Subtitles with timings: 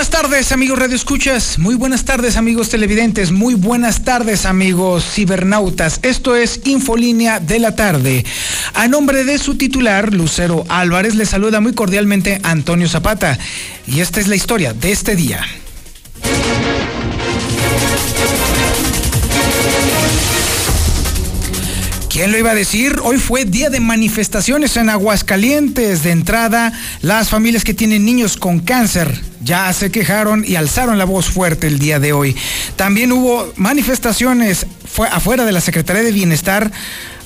[0.00, 6.00] Buenas tardes amigos Radio Escuchas, muy buenas tardes amigos televidentes, muy buenas tardes amigos cibernautas.
[6.02, 8.24] Esto es Infolínea de la tarde.
[8.72, 13.38] A nombre de su titular, Lucero Álvarez, le saluda muy cordialmente Antonio Zapata.
[13.86, 15.46] Y esta es la historia de este día.
[22.20, 23.00] ¿Quién lo iba a decir?
[23.02, 26.02] Hoy fue día de manifestaciones en Aguascalientes.
[26.02, 26.70] De entrada,
[27.00, 31.66] las familias que tienen niños con cáncer ya se quejaron y alzaron la voz fuerte
[31.66, 32.36] el día de hoy.
[32.76, 34.66] También hubo manifestaciones
[35.10, 36.70] afuera de la Secretaría de Bienestar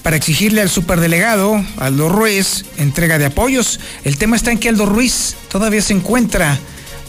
[0.05, 3.81] para exigirle al superdelegado, Aldo Ruiz, entrega de apoyos.
[4.05, 6.57] El tema está en que Aldo Ruiz todavía se encuentra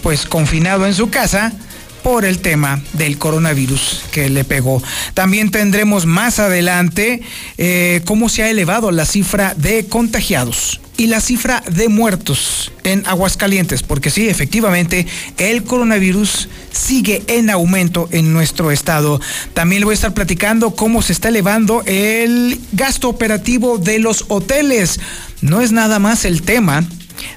[0.02, 1.54] pues confinado en su casa
[2.06, 4.80] por el tema del coronavirus que le pegó.
[5.16, 7.24] También tendremos más adelante
[7.58, 13.04] eh, cómo se ha elevado la cifra de contagiados y la cifra de muertos en
[13.08, 15.08] Aguascalientes, porque sí, efectivamente,
[15.40, 19.20] el coronavirus sigue en aumento en nuestro estado.
[19.56, 24.26] También le voy a estar platicando cómo se está elevando el gasto operativo de los
[24.28, 25.00] hoteles.
[25.42, 26.88] No es nada más el tema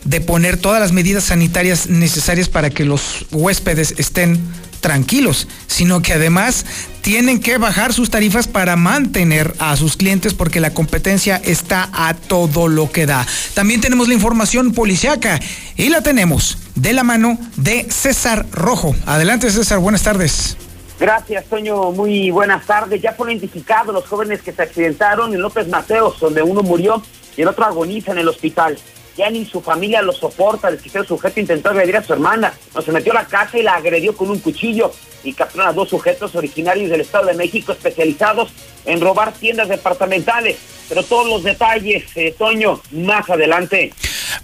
[0.04, 4.40] de poner todas las medidas sanitarias necesarias para que los huéspedes estén
[4.80, 6.64] tranquilos, sino que además
[7.02, 12.14] tienen que bajar sus tarifas para mantener a sus clientes porque la competencia está a
[12.14, 13.26] todo lo que da.
[13.54, 15.40] También tenemos la información policiaca
[15.76, 18.94] y la tenemos de la mano de César Rojo.
[19.06, 20.56] Adelante César, buenas tardes.
[21.00, 21.92] Gracias, Toño.
[21.92, 23.00] Muy buenas tardes.
[23.00, 27.02] Ya fueron identificados los jóvenes que se accidentaron en López Mateos, donde uno murió
[27.36, 28.76] y el otro agoniza en el hospital
[29.18, 32.80] ya ni su familia lo soporta, el el sujeto intentó agredir a su hermana, no
[32.80, 34.92] se metió a la casa y la agredió con un cuchillo
[35.24, 38.50] y capturaron a dos sujetos originarios del Estado de México especializados
[38.86, 40.56] en robar tiendas departamentales.
[40.88, 43.92] Pero todos los detalles, eh, Toño, más adelante.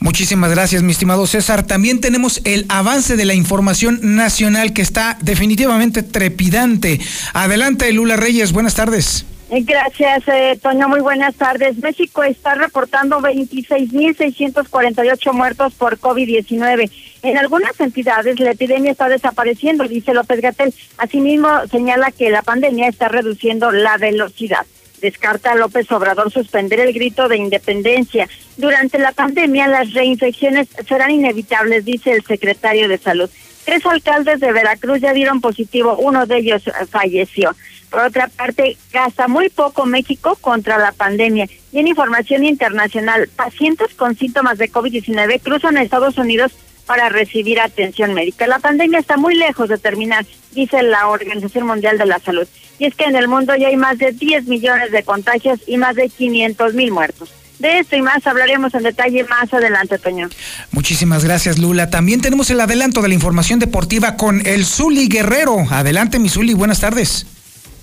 [0.01, 1.67] Muchísimas gracias, mi estimado César.
[1.67, 7.01] También tenemos el avance de la información nacional que está definitivamente trepidante.
[7.33, 9.25] Adelante, Lula Reyes, buenas tardes.
[9.63, 10.89] Gracias, eh, Toño.
[10.89, 11.79] Muy buenas tardes.
[11.79, 16.91] México está reportando 26.648 muertos por COVID-19.
[17.23, 20.75] En algunas entidades la epidemia está desapareciendo, dice López Gatel.
[20.99, 24.67] Asimismo, señala que la pandemia está reduciendo la velocidad.
[25.01, 28.29] Descarta López Obrador suspender el grito de independencia.
[28.57, 33.31] Durante la pandemia las reinfecciones serán inevitables, dice el secretario de Salud.
[33.65, 37.55] Tres alcaldes de Veracruz ya dieron positivo, uno de ellos falleció.
[37.95, 41.47] Por otra parte, gasta muy poco México contra la pandemia.
[41.71, 46.51] Y en información internacional, pacientes con síntomas de COVID-19 cruzan a Estados Unidos
[46.87, 48.49] para recibir atención médica.
[48.49, 52.49] La pandemia está muy lejos de terminar, dice la Organización Mundial de la Salud.
[52.81, 55.77] Y es que en el mundo ya hay más de 10 millones de contagios y
[55.77, 57.31] más de 500 mil muertos.
[57.61, 60.29] De esto y más hablaremos en detalle más adelante, Toño.
[60.73, 61.91] Muchísimas gracias, Lula.
[61.91, 65.65] También tenemos el adelanto de la información deportiva con el Zuli Guerrero.
[65.71, 67.29] Adelante, mi Zuli, buenas tardes.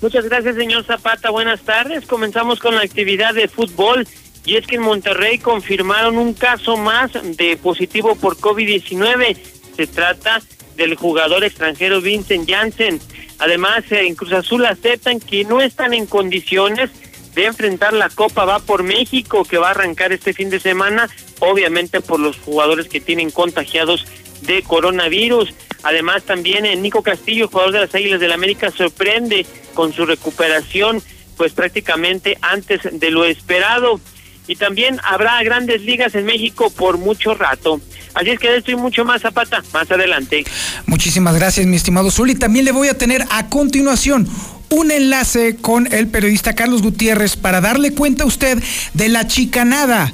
[0.02, 1.30] Muchas gracias, señor Zapata.
[1.30, 2.06] Buenas tardes.
[2.06, 4.04] Comenzamos con la actividad de fútbol.
[4.44, 9.36] Y es que en Monterrey confirmaron un caso más de positivo por COVID-19.
[9.76, 10.42] Se trata
[10.74, 13.00] del jugador extranjero Vincent Janssen.
[13.38, 16.90] Además, en Cruz Azul aceptan que no están en condiciones
[17.36, 21.08] de enfrentar la Copa Va por México, que va a arrancar este fin de semana,
[21.38, 24.04] obviamente por los jugadores que tienen contagiados
[24.40, 25.54] de coronavirus.
[25.82, 30.06] Además, también eh, Nico Castillo, jugador de las Águilas del la América, sorprende con su
[30.06, 31.02] recuperación,
[31.36, 34.00] pues prácticamente antes de lo esperado.
[34.48, 37.80] Y también habrá grandes ligas en México por mucho rato.
[38.14, 40.44] Así es que estoy mucho más Zapata más adelante.
[40.86, 42.34] Muchísimas gracias, mi estimado Zuli.
[42.34, 44.28] También le voy a tener a continuación
[44.68, 48.62] un enlace con el periodista Carlos Gutiérrez para darle cuenta a usted
[48.94, 50.12] de la chicanada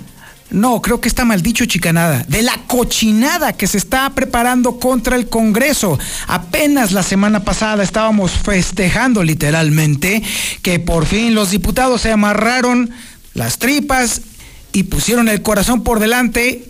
[0.50, 5.16] no, creo que está mal dicho chicanada, de la cochinada que se está preparando contra
[5.16, 5.98] el Congreso.
[6.26, 10.22] Apenas la semana pasada estábamos festejando literalmente
[10.62, 12.90] que por fin los diputados se amarraron
[13.34, 14.22] las tripas
[14.72, 16.66] y pusieron el corazón por delante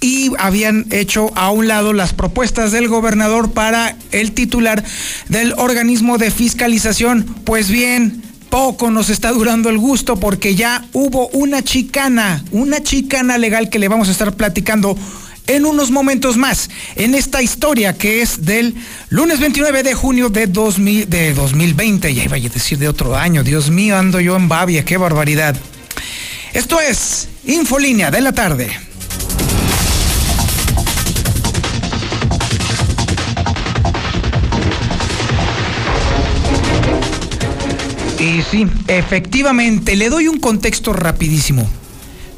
[0.00, 4.84] y habían hecho a un lado las propuestas del gobernador para el titular
[5.28, 7.24] del organismo de fiscalización.
[7.44, 13.38] Pues bien, poco nos está durando el gusto porque ya hubo una chicana, una chicana
[13.38, 14.96] legal que le vamos a estar platicando
[15.46, 18.74] en unos momentos más en esta historia que es del
[19.10, 22.14] lunes 29 de junio de, 2000, de 2020.
[22.14, 23.44] Ya iba a decir de otro año.
[23.44, 25.56] Dios mío, ando yo en Babia, qué barbaridad.
[26.52, 28.68] Esto es Infolínea de la tarde.
[38.26, 41.68] Y sí, efectivamente, le doy un contexto rapidísimo.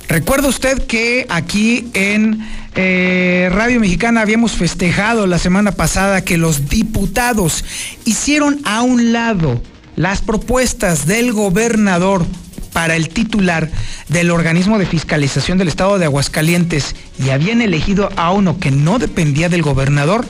[0.07, 6.69] Recuerda usted que aquí en eh, Radio Mexicana habíamos festejado la semana pasada que los
[6.69, 7.65] diputados
[8.05, 9.63] hicieron a un lado
[9.97, 12.27] las propuestas del gobernador
[12.75, 13.71] para el titular
[14.09, 18.99] del organismo de fiscalización del estado de Aguascalientes y habían elegido a uno que no
[18.99, 20.27] dependía del gobernador.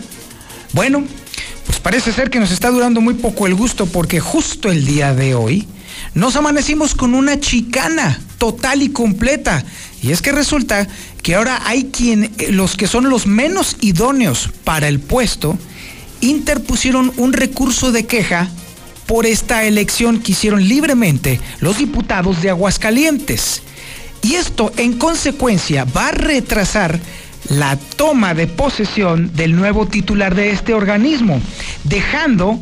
[0.72, 1.04] Bueno,
[1.68, 5.14] pues parece ser que nos está durando muy poco el gusto porque justo el día
[5.14, 5.68] de hoy
[6.14, 9.62] nos amanecimos con una chicana total y completa.
[10.02, 10.88] Y es que resulta
[11.22, 15.58] que ahora hay quien, eh, los que son los menos idóneos para el puesto,
[16.22, 18.48] interpusieron un recurso de queja
[19.04, 23.60] por esta elección que hicieron libremente los diputados de Aguascalientes.
[24.22, 26.98] Y esto, en consecuencia, va a retrasar
[27.48, 31.40] la toma de posesión del nuevo titular de este organismo,
[31.84, 32.60] dejando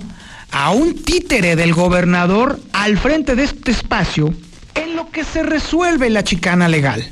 [0.51, 4.33] a un títere del gobernador al frente de este espacio
[4.75, 7.09] en lo que se resuelve la chicana legal.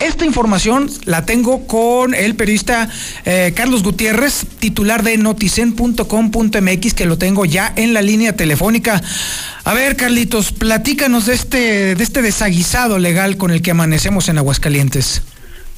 [0.00, 2.90] Esta información la tengo con el periodista
[3.24, 9.00] eh, Carlos Gutiérrez, titular de noticen.com.mx, que lo tengo ya en la línea telefónica.
[9.62, 14.38] A ver, Carlitos, platícanos de este, de este desaguisado legal con el que amanecemos en
[14.38, 15.22] Aguascalientes.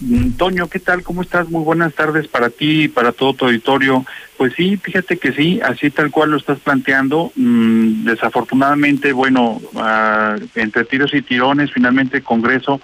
[0.01, 1.03] Mm, Toño, ¿qué tal?
[1.03, 1.49] ¿Cómo estás?
[1.49, 4.05] Muy buenas tardes para ti y para todo tu auditorio.
[4.37, 7.33] Pues sí, fíjate que sí, así tal cual lo estás planteando.
[7.35, 12.81] Mm, desafortunadamente, bueno, ah, entre tiros y tirones, finalmente el Congreso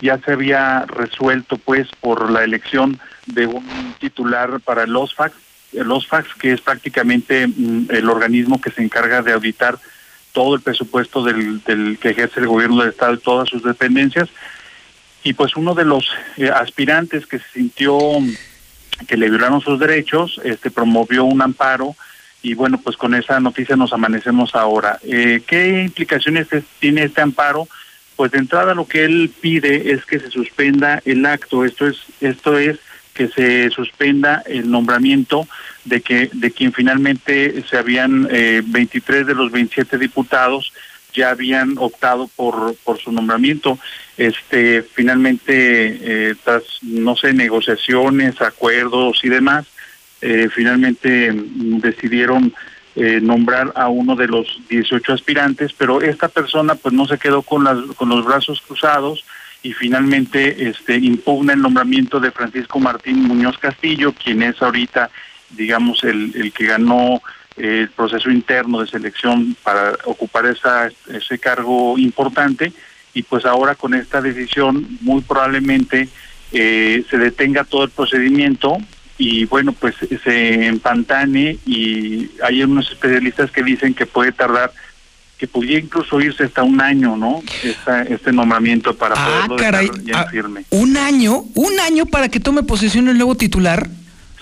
[0.00, 5.34] ya se había resuelto pues por la elección de un titular para el OSFAX,
[5.72, 9.78] el OSFAX que es prácticamente mm, el organismo que se encarga de auditar
[10.32, 14.28] todo el presupuesto del, del que ejerce el gobierno del Estado y todas sus dependencias
[15.24, 17.98] y pues uno de los eh, aspirantes que se sintió
[19.06, 21.96] que le violaron sus derechos, este promovió un amparo
[22.42, 24.98] y bueno, pues con esa noticia nos amanecemos ahora.
[25.04, 26.48] Eh, ¿Qué implicaciones
[26.80, 27.68] tiene este amparo?
[28.16, 31.98] Pues de entrada lo que él pide es que se suspenda el acto, esto es,
[32.20, 32.78] esto es
[33.14, 35.46] que se suspenda el nombramiento
[35.84, 40.72] de que de quien finalmente se habían eh, 23 de los 27 diputados
[41.12, 43.78] ya habían optado por, por su nombramiento.
[44.16, 49.66] Este, finalmente, eh, tras, no sé, negociaciones, acuerdos y demás,
[50.20, 52.54] eh, finalmente mm, decidieron
[52.94, 57.42] eh, nombrar a uno de los 18 aspirantes, pero esta persona pues no se quedó
[57.42, 59.24] con, las, con los brazos cruzados
[59.62, 65.10] y finalmente este, impugna el nombramiento de Francisco Martín Muñoz Castillo, quien es ahorita,
[65.50, 67.22] digamos, el, el que ganó
[67.56, 72.72] el proceso interno de selección para ocupar esa, ese cargo importante
[73.14, 76.08] y pues ahora con esta decisión muy probablemente
[76.52, 78.78] eh, se detenga todo el procedimiento
[79.18, 79.94] y bueno pues
[80.24, 84.72] se empantane y hay unos especialistas que dicen que puede tardar
[85.42, 87.42] que podría incluso irse hasta un año, ¿no?
[88.08, 90.64] este nombramiento para ah, poderlo ya ah, firme.
[90.70, 91.42] ¿Un año?
[91.54, 93.88] ¿Un año para que tome posesión el nuevo titular?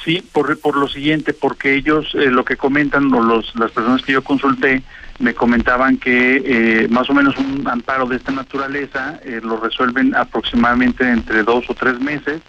[0.05, 4.03] Sí, por, por lo siguiente, porque ellos eh, lo que comentan, o los, las personas
[4.03, 4.83] que yo consulté,
[5.19, 10.15] me comentaban que eh, más o menos un amparo de esta naturaleza eh, lo resuelven
[10.15, 12.41] aproximadamente entre dos o tres meses,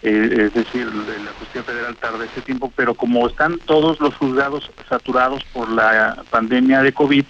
[0.00, 5.42] es decir, la justicia federal tarda ese tiempo, pero como están todos los juzgados saturados
[5.44, 7.24] por la pandemia de COVID,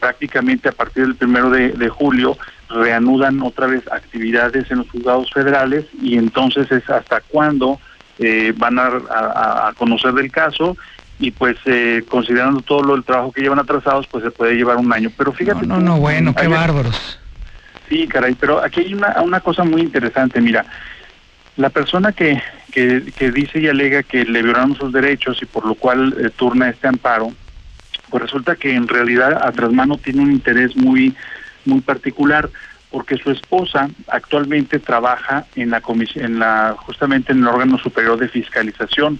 [0.00, 2.38] prácticamente a partir del primero de, de julio
[2.70, 7.78] reanudan otra vez actividades en los juzgados federales y entonces es hasta cuándo
[8.18, 10.76] eh, van a, conocer del caso
[11.18, 14.76] y pues eh, considerando todo lo, el trabajo que llevan atrasados, pues se puede llevar
[14.76, 15.10] un año.
[15.16, 15.66] Pero fíjate...
[15.66, 17.18] No, no, bueno, qué bárbaros.
[17.88, 20.64] Sí, caray, pero aquí hay una, una cosa muy interesante, mira,
[21.56, 25.66] la persona que, que, que dice y alega que le violaron sus derechos y por
[25.66, 27.32] lo cual eh, turna este amparo,
[28.08, 31.14] pues resulta que en realidad a Trasmano tiene un interés muy,
[31.64, 32.50] muy particular
[32.92, 38.18] porque su esposa actualmente trabaja en la comisión, en la justamente en el órgano superior
[38.18, 39.18] de fiscalización.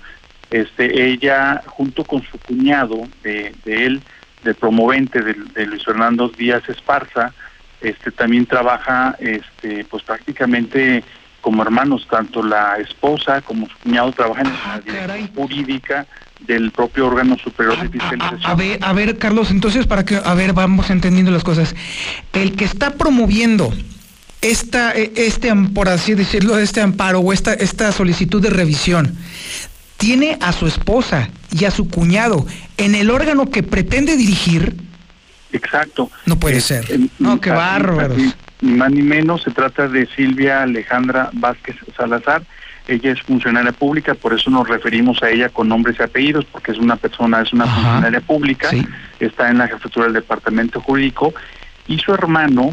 [0.51, 4.03] Este, ella junto con su cuñado de, de él,
[4.45, 7.33] de promovente de, Luis Fernando Díaz Esparza,
[7.81, 11.03] este, también trabaja, este, pues prácticamente
[11.41, 16.07] como hermanos, tanto la esposa como su cuñado trabajan en la ah, dirección jurídica
[16.47, 18.45] del propio órgano superior de fiscalización.
[18.45, 21.75] A, ver, a ver, Carlos, entonces para que, a ver, vamos entendiendo las cosas.
[22.33, 23.73] El que está promoviendo
[24.41, 29.17] esta, e, este, por así decirlo, este amparo o esta, esta solicitud de revisión,
[29.97, 32.45] tiene a su esposa y a su cuñado
[32.77, 34.75] en el órgano que pretende dirigir.
[35.53, 36.11] Exacto.
[36.27, 36.87] No puede ser.
[37.19, 38.19] no, qué bárbaros.
[38.61, 42.43] Ni más ni menos, se trata de Silvia Alejandra Vázquez Salazar
[42.89, 46.73] ella es funcionaria pública, por eso nos referimos a ella con nombres y apellidos, porque
[46.73, 48.71] es una persona, es una funcionaria pública,
[49.21, 51.33] está en la jefatura del departamento jurídico,
[51.87, 52.71] y su hermano,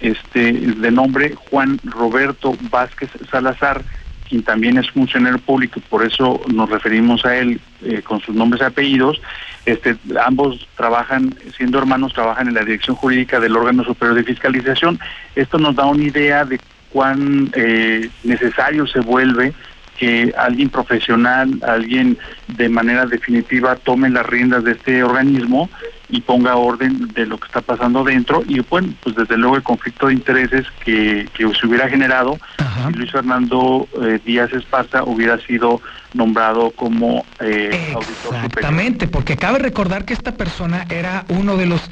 [0.00, 3.82] este, de nombre Juan Roberto Vázquez Salazar,
[4.28, 8.62] quien también es funcionario público, por eso nos referimos a él eh, con sus nombres
[8.62, 9.20] y apellidos.
[9.66, 15.00] Este, ambos trabajan, siendo hermanos, trabajan en la dirección jurídica del órgano superior de fiscalización.
[15.34, 16.60] Esto nos da una idea de
[16.92, 19.54] cuán eh, necesario se vuelve
[20.00, 22.16] que alguien profesional, alguien
[22.48, 25.68] de manera definitiva tome las riendas de este organismo
[26.08, 28.42] y ponga orden de lo que está pasando dentro.
[28.48, 32.38] Y bueno, pues desde luego el conflicto de intereses que, se hubiera generado
[32.86, 35.82] si Luis Fernando eh, Díaz Esparza hubiera sido
[36.14, 41.90] nombrado como eh, auditor Exactamente, porque cabe recordar que esta persona era uno de los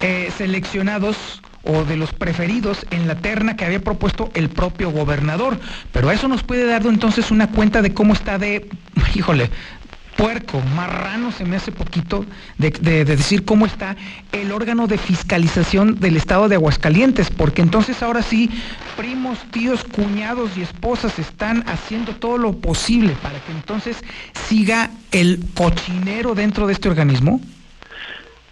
[0.00, 5.58] eh, seleccionados o de los preferidos en la terna que había propuesto el propio gobernador.
[5.92, 8.68] Pero eso nos puede dar entonces una cuenta de cómo está de,
[9.14, 9.50] híjole,
[10.20, 12.26] puerco, marrano se me hace poquito
[12.58, 13.96] de, decir cómo está
[14.32, 18.50] el órgano de fiscalización del estado de Aguascalientes, porque entonces ahora sí,
[18.98, 23.96] primos, tíos, cuñados y esposas están haciendo todo lo posible para que entonces
[24.46, 27.40] siga el cochinero dentro de este organismo.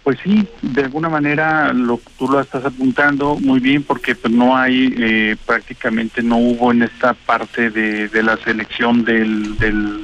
[0.09, 4.57] Pues sí, de alguna manera lo, tú lo estás apuntando muy bien porque pues, no
[4.57, 10.01] hay, eh, prácticamente no hubo en esta parte de, la selección del, del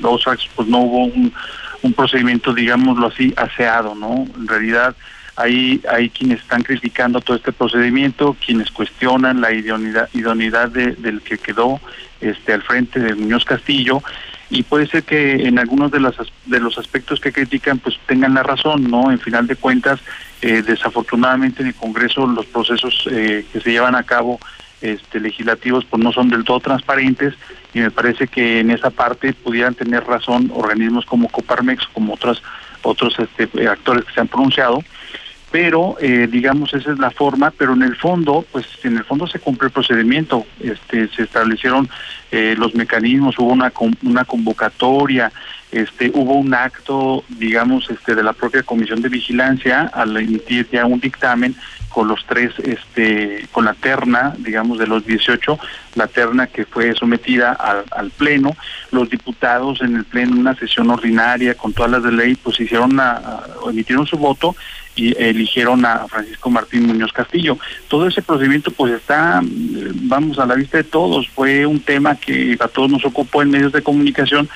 [0.55, 1.33] pues no hubo un,
[1.95, 4.27] procedimiento, digámoslo así, aseado, ¿no?
[4.37, 4.95] En realidad
[5.37, 11.39] hay, hay quienes están criticando todo este procedimiento, quienes cuestionan la idoneidad, idoneidad del que
[11.39, 11.81] quedó
[12.21, 14.03] este, al frente de Muñoz Castillo
[14.55, 18.89] y puede ser que en algunos de, los aspectos que critican pues tengan la razón,
[18.89, 19.11] ¿no?
[19.11, 19.99] En final de cuentas,
[20.41, 24.39] eh, desafortunadamente en el Congreso los procesos eh, que se llevan a cabo
[24.81, 27.33] este, legislativos pues no son del todo transparentes
[27.73, 32.41] y me parece que en esa parte pudieran tener razón organismos como Coparmex, como otras,
[32.81, 34.81] otros este, actores que se han pronunciado,
[35.51, 39.27] pero eh, digamos esa es la forma, pero en el fondo, pues en el fondo
[39.27, 41.89] se cumple el procedimiento, este, se establecieron
[42.31, 43.71] eh, los mecanismos, hubo una,
[44.03, 45.31] una convocatoria,
[45.71, 50.85] este, hubo un acto, digamos, este, de la propia Comisión de Vigilancia al emitir ya
[50.85, 51.55] un dictamen
[51.89, 55.57] con los tres, este, con la terna, digamos, de los 18,
[55.95, 58.55] la terna que fue sometida al, al Pleno,
[58.91, 62.99] los diputados en el Pleno, una sesión ordinaria con todas las de ley, pues hicieron,
[63.69, 64.55] emitieron su voto
[64.95, 67.57] y eligieron a Francisco Martín Muñoz Castillo.
[67.87, 72.55] Todo ese procedimiento pues está, vamos, a la vista de todos, fue un tema que
[72.59, 74.49] a todos nos ocupó en medios de comunicación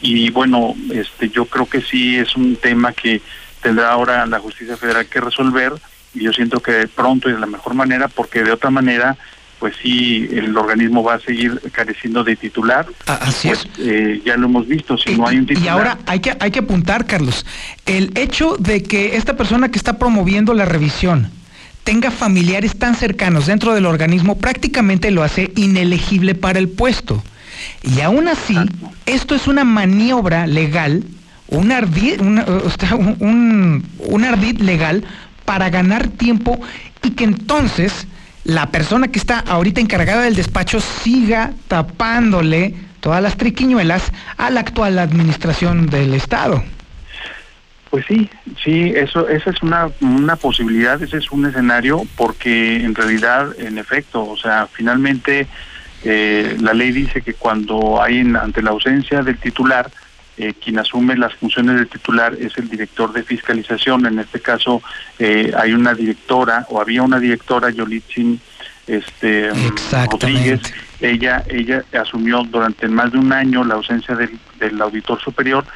[0.00, 3.20] y bueno, este yo creo que sí es un tema que
[3.60, 5.72] tendrá ahora la justicia federal que resolver
[6.14, 9.16] y yo siento que pronto y de la mejor manera porque de otra manera
[9.60, 12.86] pues sí, el organismo va a seguir careciendo de titular.
[13.06, 15.66] Ah, así pues, eh, ya lo hemos visto, si no hay un titular.
[15.66, 17.44] Y ahora hay que, hay que apuntar, Carlos,
[17.84, 21.30] el hecho de que esta persona que está promoviendo la revisión
[21.84, 27.22] tenga familiares tan cercanos dentro del organismo prácticamente lo hace inelegible para el puesto.
[27.82, 28.56] Y aún así,
[29.04, 31.04] esto es una maniobra legal,
[31.48, 35.04] un ardid, un, un ardid legal
[35.44, 36.58] para ganar tiempo
[37.02, 38.06] y que entonces
[38.44, 44.60] la persona que está ahorita encargada del despacho siga tapándole todas las triquiñuelas a la
[44.60, 46.62] actual administración del Estado.
[47.90, 48.30] Pues sí,
[48.62, 53.78] sí, eso, esa es una, una posibilidad, ese es un escenario, porque en realidad, en
[53.78, 55.48] efecto, o sea, finalmente
[56.04, 59.90] eh, la ley dice que cuando hay ante la ausencia del titular,
[60.40, 64.06] eh, quien asume las funciones del titular es el director de fiscalización.
[64.06, 64.80] En este caso
[65.18, 68.40] eh, hay una directora o había una directora, Yolitzin
[68.86, 69.50] este,
[70.10, 70.60] Rodríguez.
[70.98, 75.66] Ella, ella asumió durante más de un año la ausencia del, del auditor superior,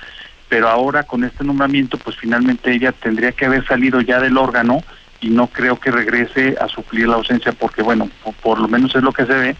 [0.48, 4.82] pero ahora con este nombramiento, pues finalmente ella tendría que haber salido ya del órgano
[5.20, 8.08] y no creo que regrese a suplir la ausencia porque bueno,
[8.42, 9.56] por lo menos es lo que se ve,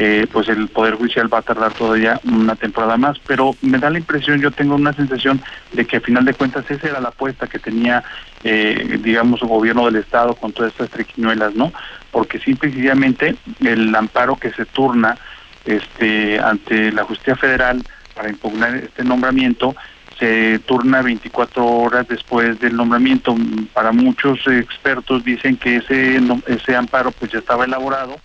[0.00, 3.90] eh, pues el Poder Judicial va a tardar todavía una temporada más, pero me da
[3.90, 7.08] la impresión, yo tengo una sensación de que a final de cuentas esa era la
[7.08, 8.04] apuesta que tenía,
[8.44, 11.72] eh, digamos, el gobierno del Estado con todas estas triquiñuelas, ¿no?
[12.12, 15.18] Porque simple y el amparo que se turna
[15.64, 17.82] este, ante la justicia federal
[18.14, 19.74] para impugnar este nombramiento
[20.16, 23.34] se turna 24 horas después del nombramiento.
[23.72, 28.16] Para muchos expertos dicen que ese ese amparo pues ya estaba elaborado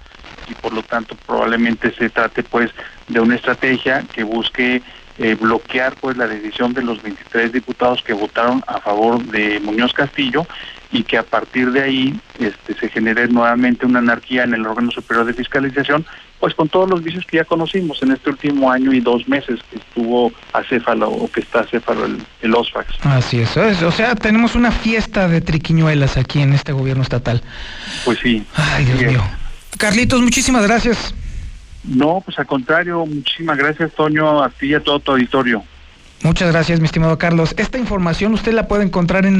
[0.47, 2.71] y por lo tanto probablemente se trate pues
[3.07, 4.81] de una estrategia que busque
[5.19, 9.93] eh, bloquear pues la decisión de los 23 diputados que votaron a favor de Muñoz
[9.93, 10.47] Castillo
[10.91, 14.91] y que a partir de ahí este, se genere nuevamente una anarquía en el órgano
[14.91, 16.05] superior de fiscalización,
[16.39, 19.59] pues con todos los vicios que ya conocimos en este último año y dos meses
[19.69, 23.05] que estuvo acéfalo o que está acéfalo el, el OSFAX.
[23.05, 27.41] Así es, o sea, tenemos una fiesta de triquiñuelas aquí en este gobierno estatal.
[28.05, 28.43] Pues sí.
[28.55, 29.23] Ay, Dios mío.
[29.77, 31.13] Carlitos, muchísimas gracias.
[31.83, 35.63] No, pues al contrario, muchísimas gracias, Toño, a ti y a todo tu auditorio.
[36.23, 37.53] Muchas gracias, mi estimado Carlos.
[37.57, 39.39] Esta información usted la puede encontrar en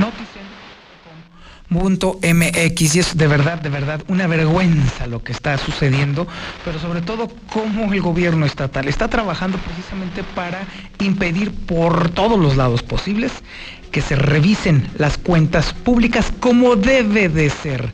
[2.22, 6.28] MX y es de verdad, de verdad una vergüenza lo que está sucediendo,
[6.64, 10.68] pero sobre todo cómo el gobierno estatal está trabajando precisamente para
[11.00, 13.32] impedir por todos los lados posibles
[13.92, 17.94] que se revisen las cuentas públicas como debe de ser.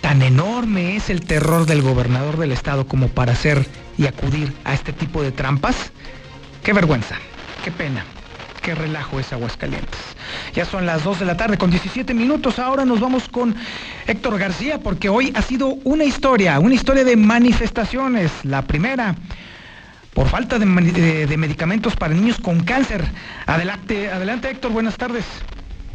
[0.00, 4.74] Tan enorme es el terror del gobernador del estado como para hacer y acudir a
[4.74, 5.92] este tipo de trampas.
[6.62, 7.16] Qué vergüenza,
[7.64, 8.04] qué pena
[8.68, 9.98] qué relajo es Aguascalientes.
[10.54, 12.58] Ya son las 2 de la tarde con 17 minutos.
[12.58, 13.54] Ahora nos vamos con
[14.06, 18.30] Héctor García porque hoy ha sido una historia, una historia de manifestaciones.
[18.42, 19.14] La primera
[20.12, 23.06] por falta de, de medicamentos para niños con cáncer.
[23.46, 25.24] Adelante, adelante Héctor, buenas tardes.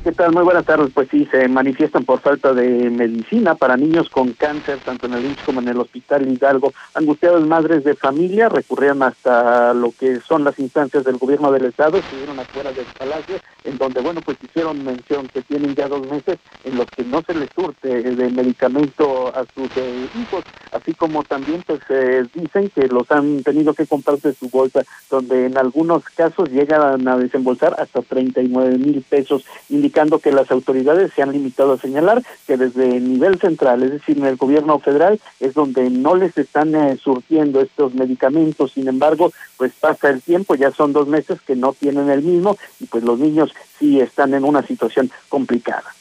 [0.03, 0.33] ¿Qué tal?
[0.33, 0.91] Muy buenas tardes.
[0.93, 5.24] Pues sí, se manifiestan por falta de medicina para niños con cáncer, tanto en el
[5.24, 6.74] IMSS como en el Hospital Hidalgo.
[6.93, 12.00] Angustiadas madres de familia recurrían hasta lo que son las instancias del gobierno del Estado,
[12.00, 16.38] estuvieron afuera del palacio, en donde, bueno, pues hicieron mención que tienen ya dos meses
[16.65, 20.43] en los que no se les surte de medicamento a sus eh, hijos,
[20.74, 24.83] así como también pues eh, dicen que los han tenido que comprar de su bolsa,
[25.10, 31.12] donde en algunos casos llegan a desembolsar hasta 39 mil pesos indicando que las autoridades
[31.15, 34.79] se han limitado a señalar que desde el nivel central, es decir, en el gobierno
[34.79, 38.71] federal, es donde no les están eh, surtiendo estos medicamentos.
[38.73, 42.57] Sin embargo, pues pasa el tiempo, ya son dos meses que no tienen el mismo
[42.79, 45.93] y pues los niños sí están en una situación complicada.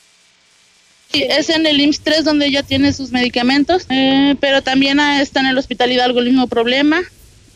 [1.12, 5.40] Sí, es en el IMSS 3 donde ella tiene sus medicamentos, eh, pero también está
[5.40, 7.02] en el Hospital Hidalgo el mismo problema.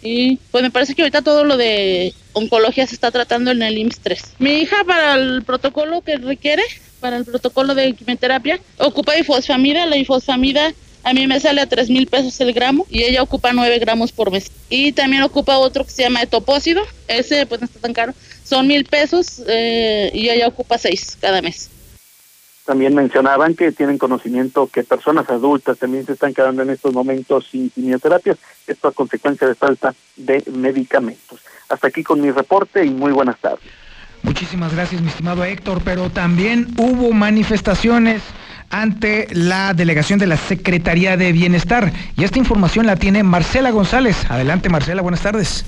[0.06, 3.76] Y pues me parece que ahorita todo lo de oncología se está tratando en el
[3.76, 4.22] IMSS 3.
[4.38, 6.62] Mi hija para el protocolo que requiere,
[7.00, 9.84] para el protocolo de quimioterapia, ocupa ifosfamida.
[9.86, 13.52] La ifosfamida a mí me sale a 3 mil pesos el gramo y ella ocupa
[13.52, 14.50] 9 gramos por mes.
[14.70, 16.82] Y también ocupa otro que se llama etopósido.
[17.08, 18.14] Ese pues no está tan caro.
[18.44, 21.70] Son mil pesos eh, y ella ocupa 6 cada mes.
[22.66, 27.46] También mencionaban que tienen conocimiento que personas adultas también se están quedando en estos momentos
[27.50, 31.40] sin quimioterapias, esto a consecuencia de falta de medicamentos.
[31.68, 33.64] Hasta aquí con mi reporte y muy buenas tardes.
[34.22, 38.22] Muchísimas gracias, mi estimado Héctor, pero también hubo manifestaciones
[38.70, 41.92] ante la delegación de la Secretaría de Bienestar.
[42.16, 44.16] Y esta información la tiene Marcela González.
[44.28, 45.64] Adelante, Marcela, buenas tardes.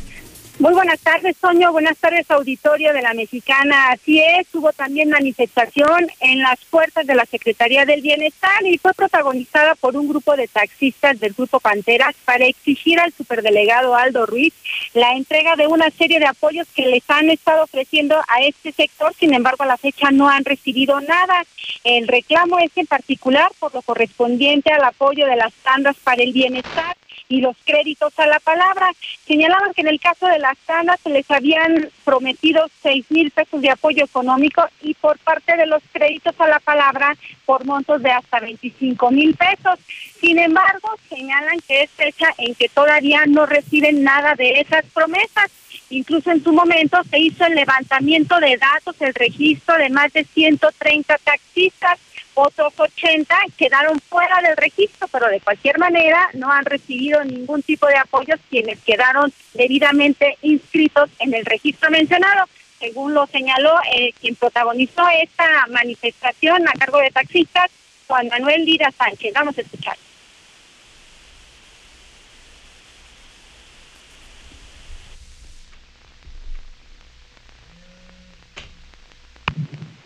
[0.59, 1.71] Muy buenas tardes, Soño.
[1.71, 3.91] Buenas tardes, auditorio de la Mexicana.
[3.91, 8.93] Así es, hubo también manifestación en las puertas de la Secretaría del Bienestar y fue
[8.93, 14.53] protagonizada por un grupo de taxistas del Grupo Panteras para exigir al superdelegado Aldo Ruiz
[14.95, 19.15] la entrega de una serie de apoyos que les han estado ofreciendo a este sector.
[19.15, 21.45] Sin embargo, a la fecha no han recibido nada.
[21.85, 26.33] El reclamo es en particular por lo correspondiente al apoyo de las tandas para el
[26.33, 26.97] bienestar
[27.29, 28.91] y los créditos a la palabra.
[29.27, 33.61] Señalaban que en el caso de las tandas se les habían prometido seis mil pesos
[33.61, 38.11] de apoyo económico y por parte de los créditos a la palabra por montos de
[38.11, 39.79] hasta 25 mil pesos.
[40.21, 45.51] Sin embargo, señalan que es fecha en que todavía no reciben nada de esas promesas.
[45.91, 50.25] Incluso en su momento se hizo el levantamiento de datos, el registro de más de
[50.25, 51.99] 130 taxistas
[52.39, 57.87] otros 80 quedaron fuera del registro, pero de cualquier manera no han recibido ningún tipo
[57.87, 62.47] de apoyo quienes quedaron debidamente inscritos en el registro mencionado.
[62.79, 67.71] Según lo señaló eh, quien protagonizó esta manifestación a cargo de taxistas,
[68.07, 69.33] Juan Manuel Lira Sánchez.
[69.35, 69.97] Vamos a escuchar.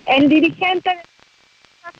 [0.06, 0.98] El dirigente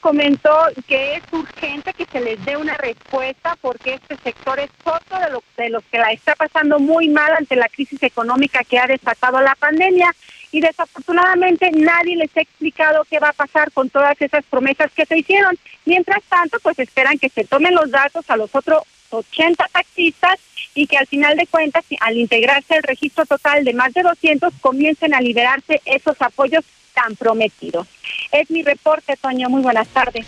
[0.01, 0.51] comentó
[0.87, 5.31] que es urgente que se les dé una respuesta porque este sector es otro de,
[5.31, 8.87] los de los que la está pasando muy mal ante la crisis económica que ha
[8.87, 10.15] desatado la pandemia
[10.51, 15.07] y desafortunadamente nadie les ha explicado qué va a pasar con todas esas promesas que
[15.07, 15.57] se hicieron.
[15.87, 20.39] Mientras tanto, pues esperan que se tomen los datos a los otros 80 taxistas
[20.75, 24.53] y que al final de cuentas, al integrarse el registro total de más de 200,
[24.61, 26.65] comiencen a liberarse esos apoyos
[26.95, 27.87] tan prometidos.
[28.31, 29.49] Es mi reporte, Toño.
[29.49, 30.27] Muy buenas tardes.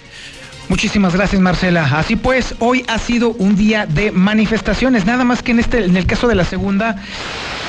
[0.69, 1.85] Muchísimas gracias, Marcela.
[1.85, 5.97] Así pues, hoy ha sido un día de manifestaciones, nada más que en este, en
[5.97, 6.97] el caso de la segunda,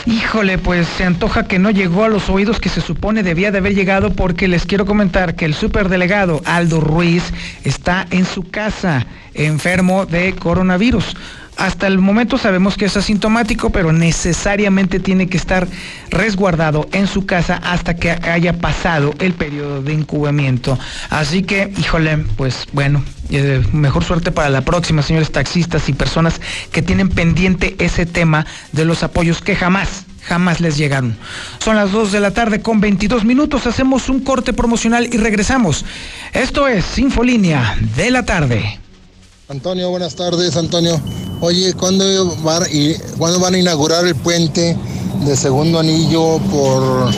[0.05, 3.57] híjole, pues se antoja que no llegó a los oídos que se supone debía de
[3.57, 7.33] haber llegado, porque les quiero comentar que el superdelegado Aldo Ruiz
[7.65, 11.17] está en su casa, enfermo de coronavirus.
[11.57, 15.67] Hasta el momento sabemos que es asintomático, pero necesariamente tiene que estar
[16.09, 20.77] resguardado en su casa hasta que haya pasado el periodo de incubamiento.
[21.09, 26.41] Así que, híjole, pues bueno, eh, mejor suerte para la próxima, señores taxistas y personas
[26.71, 31.15] que tienen pendiente ese tema de los apoyos que jamás jamás les llegaron.
[31.59, 35.85] Son las 2 de la tarde con 22 minutos, hacemos un corte promocional y regresamos.
[36.33, 38.79] Esto es Infolínea de la tarde.
[39.47, 40.99] Antonio, buenas tardes, Antonio.
[41.39, 44.75] Oye, ¿cuándo van, y, ¿cuándo van a inaugurar el puente
[45.23, 47.13] de segundo anillo por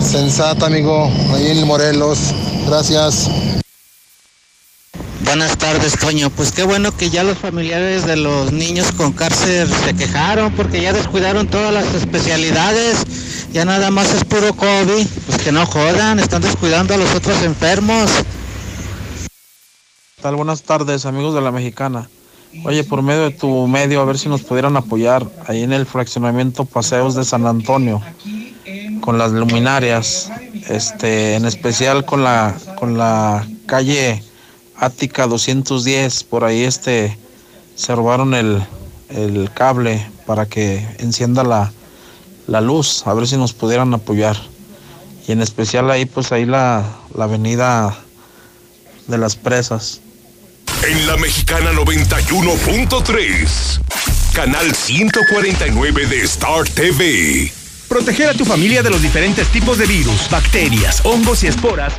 [0.00, 2.18] Sensata, amigo, ahí en Morelos?
[2.68, 3.28] Gracias.
[5.24, 6.30] Buenas tardes, Toño.
[6.30, 10.80] Pues qué bueno que ya los familiares de los niños con cárcel se quejaron porque
[10.80, 12.98] ya descuidaron todas las especialidades.
[13.52, 15.04] Ya nada más es puro COVID.
[15.26, 18.08] Pues que no jodan, están descuidando a los otros enfermos
[20.20, 20.36] tal?
[20.36, 22.08] Buenas tardes, amigos de la Mexicana.
[22.64, 25.86] Oye, por medio de tu medio, a ver si nos pudieran apoyar ahí en el
[25.86, 28.02] fraccionamiento Paseos de San Antonio,
[29.00, 30.30] con las luminarias,
[30.68, 34.22] este, en especial con la, con la calle
[34.76, 37.16] Ática 210, por ahí este,
[37.74, 38.62] se robaron el,
[39.08, 41.72] el cable para que encienda la,
[42.46, 44.36] la luz, a ver si nos pudieran apoyar.
[45.26, 47.96] Y en especial ahí, pues ahí la, la avenida
[49.06, 50.02] de las presas
[50.82, 53.80] en la Mexicana 91.3,
[54.32, 57.52] canal 149 de Star TV.
[57.88, 61.92] Proteger a tu familia de los diferentes tipos de virus, bacterias, hongos y esporas.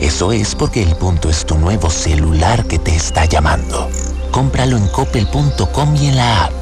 [0.00, 3.88] Eso es porque el punto es tu nuevo celular que te está llamando.
[4.32, 6.52] Cómpralo en coppel.com y en la app.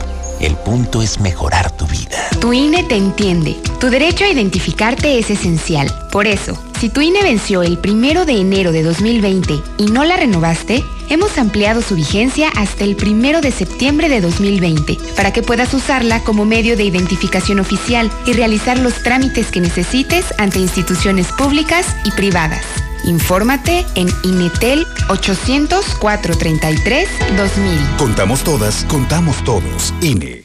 [0.40, 2.18] El punto es mejorar tu vida.
[2.40, 3.56] Tu INE te entiende.
[3.80, 5.90] Tu derecho a identificarte es esencial.
[6.12, 10.18] Por eso, si tu INE venció el primero de enero de 2020 y no la
[10.18, 15.74] renovaste, hemos ampliado su vigencia hasta el primero de septiembre de 2020 para que puedas
[15.74, 21.86] usarla como medio de identificación oficial y realizar los trámites que necesites ante instituciones públicas
[22.04, 22.64] y privadas.
[23.04, 27.96] Infórmate en Inetel 800 433 2000.
[27.98, 29.92] Contamos todas, contamos todos.
[30.00, 30.42] INE.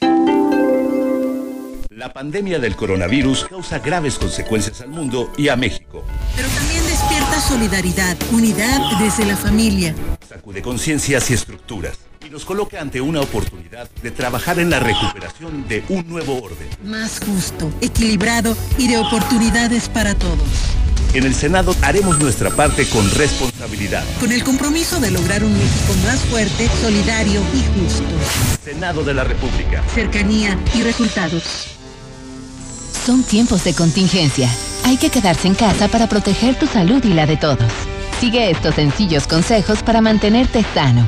[1.92, 6.04] La pandemia del coronavirus causa graves consecuencias al mundo y a México.
[6.36, 9.96] Pero también despierta solidaridad, unidad desde la familia.
[10.38, 15.68] Sacude conciencias y estructuras y nos coloca ante una oportunidad de trabajar en la recuperación
[15.68, 16.68] de un nuevo orden.
[16.84, 20.48] Más justo, equilibrado y de oportunidades para todos.
[21.16, 24.04] En el Senado haremos nuestra parte con responsabilidad.
[24.20, 28.04] Con el compromiso de lograr un México más fuerte, solidario y justo.
[28.64, 29.82] Senado de la República.
[29.96, 31.70] Cercanía y resultados.
[33.08, 34.52] Son tiempos de contingencia.
[34.86, 37.97] Hay que quedarse en casa para proteger tu salud y la de todos.
[38.20, 41.08] Sigue estos sencillos consejos para mantenerte sano.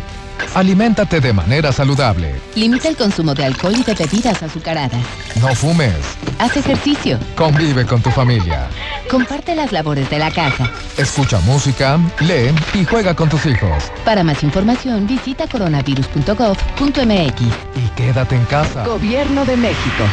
[0.53, 2.35] Aliméntate de manera saludable.
[2.55, 5.01] Limita el consumo de alcohol y de bebidas azucaradas.
[5.41, 5.95] No fumes.
[6.37, 7.17] Haz ejercicio.
[7.35, 8.67] Convive con tu familia.
[9.09, 10.71] Comparte las labores de la casa.
[10.97, 13.91] Escucha música, lee y juega con tus hijos.
[14.05, 17.41] Para más información visita coronavirus.gov.mx.
[17.41, 18.85] Y quédate en casa.
[18.85, 20.03] Gobierno de México.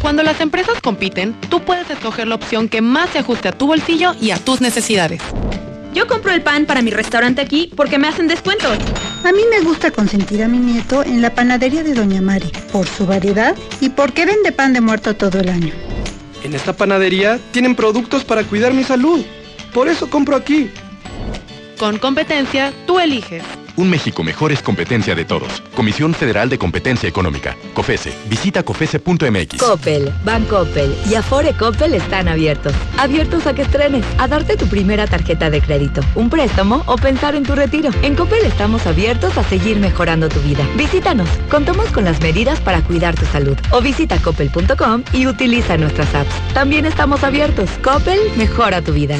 [0.00, 3.66] Cuando las empresas compiten, tú puedes escoger la opción que más se ajuste a tu
[3.66, 5.20] bolsillo y a tus necesidades.
[5.94, 8.76] Yo compro el pan para mi restaurante aquí porque me hacen descuentos.
[9.22, 12.88] A mí me gusta consentir a mi nieto en la panadería de Doña Mari por
[12.88, 15.72] su variedad y porque vende pan de muerto todo el año.
[16.42, 19.24] En esta panadería tienen productos para cuidar mi salud.
[19.72, 20.68] Por eso compro aquí.
[21.78, 23.44] Con competencia, tú eliges.
[23.76, 25.60] Un México mejor es competencia de todos.
[25.74, 27.56] Comisión Federal de Competencia Económica.
[27.74, 28.12] COFESE.
[28.26, 29.58] Visita COFESE.mx.
[29.58, 32.72] Coppel, Bancoppel y Afore Coppel están abiertos.
[32.98, 37.34] Abiertos a que estrenes, a darte tu primera tarjeta de crédito, un préstamo o pensar
[37.34, 37.90] en tu retiro.
[38.02, 40.64] En Coppel estamos abiertos a seguir mejorando tu vida.
[40.76, 41.28] Visítanos.
[41.50, 43.58] Contamos con las medidas para cuidar tu salud.
[43.72, 46.34] O visita coppel.com y utiliza nuestras apps.
[46.52, 47.68] También estamos abiertos.
[47.82, 49.16] Coppel mejora tu vida.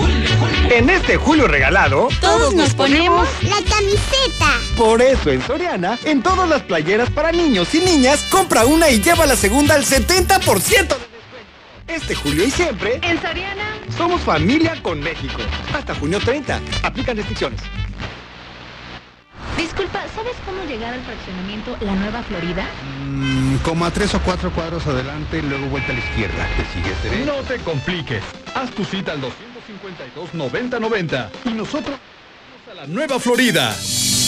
[0.71, 4.44] En este julio regalado, todos nos ponemos la camiseta
[4.77, 9.01] por eso en Soriana, en todas las playeras para niños y niñas, compra una y
[9.01, 10.97] lleva la segunda al 70% de descuento.
[11.87, 15.39] Este julio y siempre, en Soriana, somos familia con México.
[15.75, 16.61] Hasta junio 30.
[16.83, 17.61] Aplican restricciones.
[19.57, 22.67] Disculpa, ¿sabes cómo llegar al fraccionamiento La Nueva Florida?
[23.07, 26.49] Mm, como a tres o cuatro cuadros adelante, luego vuelta a la izquierda.
[26.57, 27.27] ¿Te sigues?
[27.27, 28.23] No te compliques.
[28.55, 33.77] Haz tu cita al 252-9090 y nosotros vamos a la Nueva Florida.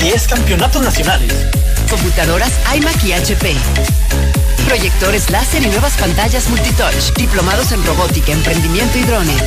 [0.00, 1.32] 10 campeonatos nacionales.
[1.90, 3.54] Computadoras iMac y HP.
[4.66, 7.14] Proyectores láser y nuevas pantallas multitouch.
[7.16, 9.42] Diplomados en robótica, emprendimiento y drones.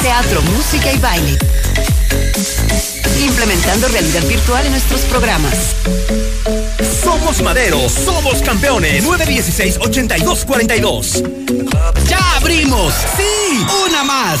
[0.00, 1.38] Teatro, música y baile.
[3.20, 5.54] Implementando realidad virtual en nuestros programas.
[7.02, 9.04] Somos Madero, somos campeones.
[9.04, 11.22] 916-8242.
[12.08, 12.92] ¡Ya abrimos!
[13.16, 13.64] ¡Sí!
[13.86, 14.40] ¡Una más!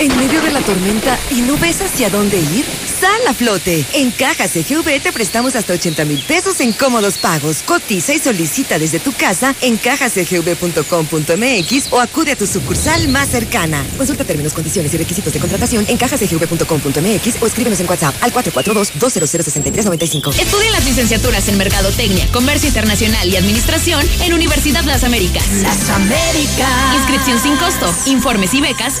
[0.00, 2.64] ¿En medio de la tormenta y no ves hacia dónde ir?
[3.00, 3.84] Sal a flote.
[3.94, 7.64] En Caja CGV te prestamos hasta 80 mil pesos en cómodos pagos.
[7.64, 13.84] Cotiza y solicita desde tu casa en cajacgv.com.mx o acude a tu sucursal más cercana.
[13.96, 20.38] Consulta términos, condiciones y requisitos de contratación en cajacgv.com.mx o escríbenos en WhatsApp al 442-200-6395.
[20.38, 25.44] Estudia las licenciaturas en Mercadotecnia, Comercio Internacional y Administración en Universidad Las Américas.
[25.62, 26.94] Las Américas.
[26.98, 27.92] Inscripción sin costo.
[28.06, 29.00] Informes y becas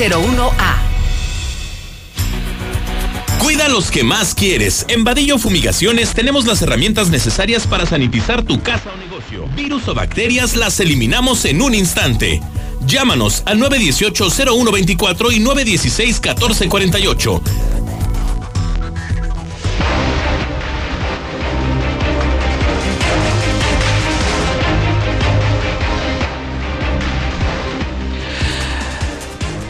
[0.00, 0.76] S201-510901A.
[3.38, 4.86] Cuida a los que más quieres.
[4.88, 9.46] En Vadillo Fumigaciones tenemos las herramientas necesarias para sanitizar tu casa o negocio.
[9.54, 12.40] Virus o bacterias las eliminamos en un instante.
[12.86, 17.40] Llámanos al 918-0124 y 916-1448.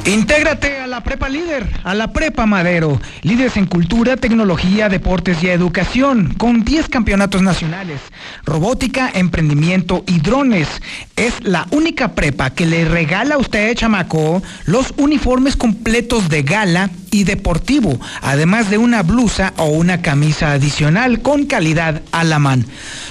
[0.06, 2.98] Intégrate a la Prepa Líder, a la Prepa Madero.
[3.22, 8.00] Líderes en cultura, tecnología, deportes y educación, con 10 campeonatos nacionales.
[8.44, 10.68] Robótica, emprendimiento y drones.
[11.16, 16.90] Es la única prepa que le regala a usted, chamaco, los uniformes completos de gala
[17.10, 22.64] y deportivo, además de una blusa o una camisa adicional con calidad alamán.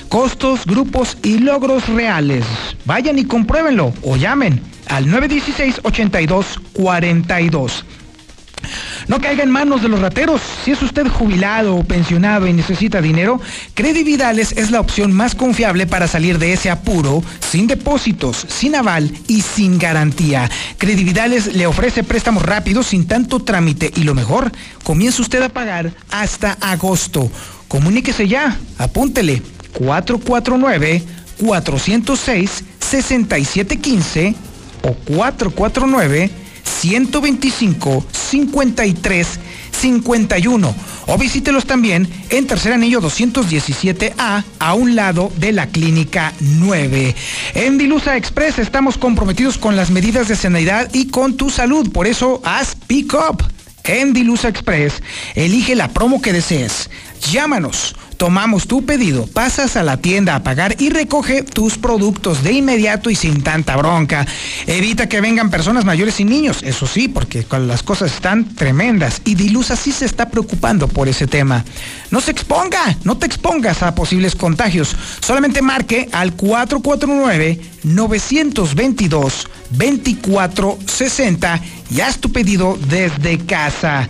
[0.09, 2.45] Costos, grupos y logros reales.
[2.85, 7.83] Vayan y compruébenlo o llamen al 916-8242.
[9.07, 10.41] No caiga en manos de los rateros.
[10.63, 13.41] Si es usted jubilado o pensionado y necesita dinero,
[13.73, 19.11] Credividales es la opción más confiable para salir de ese apuro, sin depósitos, sin aval
[19.27, 20.51] y sin garantía.
[20.77, 24.51] Credividales le ofrece préstamos rápidos sin tanto trámite y lo mejor,
[24.83, 27.31] comienza usted a pagar hasta agosto.
[27.67, 29.41] Comuníquese ya, apúntele
[29.73, 31.03] 449
[31.39, 34.48] 406 6715
[34.89, 36.29] o 449
[36.63, 39.39] 125 53
[39.71, 40.75] 51
[41.07, 47.15] o visítelos también en Tercer Anillo 217A a un lado de la Clínica 9.
[47.55, 52.07] En Dilusa Express estamos comprometidos con las medidas de sanidad y con tu salud, por
[52.07, 53.43] eso haz pick up.
[53.85, 55.01] En Dilusa Express,
[55.33, 56.91] elige la promo que desees.
[57.31, 62.51] Llámanos tomamos tu pedido, pasas a la tienda a pagar y recoge tus productos de
[62.51, 64.27] inmediato y sin tanta bronca.
[64.67, 69.35] Evita que vengan personas mayores y niños, eso sí, porque las cosas están tremendas y
[69.35, 71.63] Dilusa sí se está preocupando por ese tema.
[72.11, 74.97] No se exponga, no te expongas a posibles contagios.
[75.25, 76.33] Solamente marque al
[79.77, 84.07] 449-922-2460 y haz tu pedido desde casa.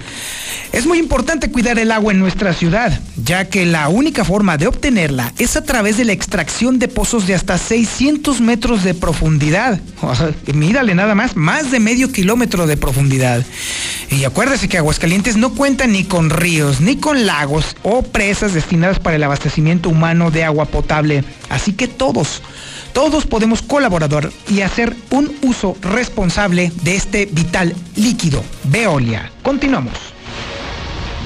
[0.72, 4.68] Es muy importante cuidar el agua en nuestra ciudad, ya que la única forma de
[4.68, 9.80] obtenerla es a través de la extracción de pozos de hasta 600 metros de profundidad.
[10.54, 13.44] mírale nada más, más de medio kilómetro de profundidad.
[14.12, 19.00] Y acuérdese que Aguascalientes no cuenta ni con ríos, ni con lagos o presas destinadas
[19.00, 21.24] para el abastecimiento humano de agua potable.
[21.50, 22.42] Así que todos,
[22.94, 24.00] todos podemos colaborar
[24.48, 28.44] y hacer un uso responsable de este vital líquido.
[28.66, 29.32] Veolia.
[29.44, 29.94] Continuamos.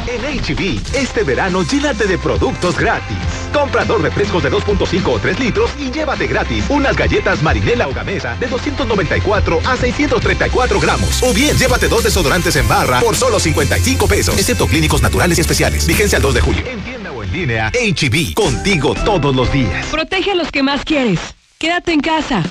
[0.06, 3.18] En HB, este verano llénate de productos gratis.
[3.54, 7.94] Compra dos refrescos de 2.5 o 3 litros y llévate gratis unas galletas marinela o
[7.94, 11.24] gamesa de 294 a 634 gramos.
[11.24, 15.42] O bien, llévate dos desodorantes en barra por solo 55 pesos, excepto clínicos naturales y
[15.42, 15.88] especiales.
[15.88, 16.64] Vigencia al 2 de julio.
[16.68, 19.86] En tienda o en línea, HB, contigo todos los días.
[19.88, 21.20] Protege a los que más quieres.
[21.64, 22.44] Quédate en casa.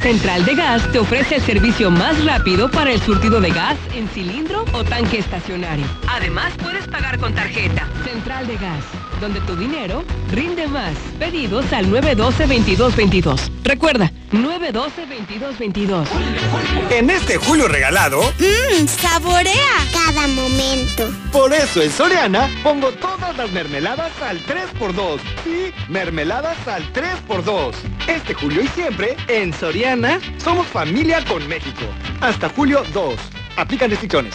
[0.00, 4.08] Central de Gas te ofrece el servicio más rápido para el surtido de gas en
[4.08, 5.84] cilindro o tanque estacionario.
[6.08, 7.86] Además, puedes pagar con tarjeta.
[8.02, 8.82] Central de Gas,
[9.20, 10.94] donde tu dinero rinde más.
[11.18, 13.50] Pedidos al 912-2222.
[13.62, 16.06] Recuerda, 912-2222.
[16.90, 18.20] En este julio regalado...
[18.38, 19.54] Mmm, saborea
[19.92, 21.08] cada momento.
[21.32, 25.18] Por eso en Soriana pongo todas las mermeladas al 3x2.
[25.44, 27.74] Sí, mermeladas al 3x2.
[28.06, 31.84] Este julio y siempre, en Soriana, somos familia con México.
[32.20, 33.14] Hasta julio 2.
[33.56, 34.34] Aplican restricciones.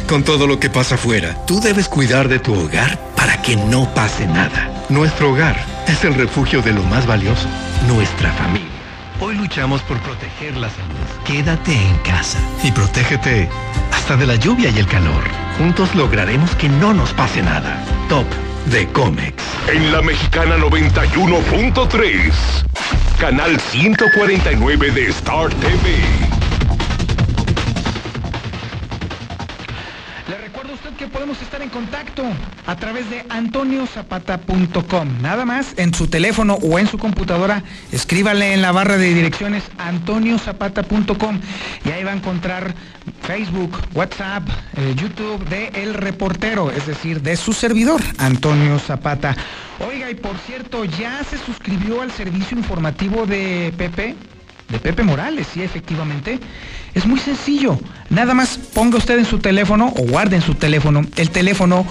[0.07, 3.91] Con todo lo que pasa afuera, tú debes cuidar de tu hogar para que no
[3.95, 4.85] pase nada.
[4.89, 7.47] Nuestro hogar es el refugio de lo más valioso,
[7.87, 8.64] nuestra familia.
[9.21, 10.93] Hoy luchamos por proteger la salud.
[11.25, 13.49] Quédate en casa y protégete
[13.91, 15.23] hasta de la lluvia y el calor.
[15.57, 17.81] Juntos lograremos que no nos pase nada.
[18.09, 18.25] Top
[18.65, 19.41] de Comex.
[19.69, 22.33] En la mexicana 91.3.
[23.17, 26.44] Canal 149 de Star TV.
[31.25, 32.23] Podemos estar en contacto
[32.67, 35.21] a través de antoniozapata.com.
[35.23, 39.63] Nada más en su teléfono o en su computadora, escríbale en la barra de direcciones
[39.79, 41.39] antoniozapata.com
[41.83, 42.75] y ahí va a encontrar
[43.23, 49.35] Facebook, WhatsApp, eh, YouTube de El Reportero, es decir, de su servidor, Antonio Zapata.
[49.79, 54.15] Oiga, y por cierto, ¿ya se suscribió al servicio informativo de Pepe?
[54.69, 56.39] De Pepe Morales, sí, efectivamente.
[56.93, 57.77] Es muy sencillo.
[58.09, 61.85] Nada más ponga usted en su teléfono o guarde en su teléfono el teléfono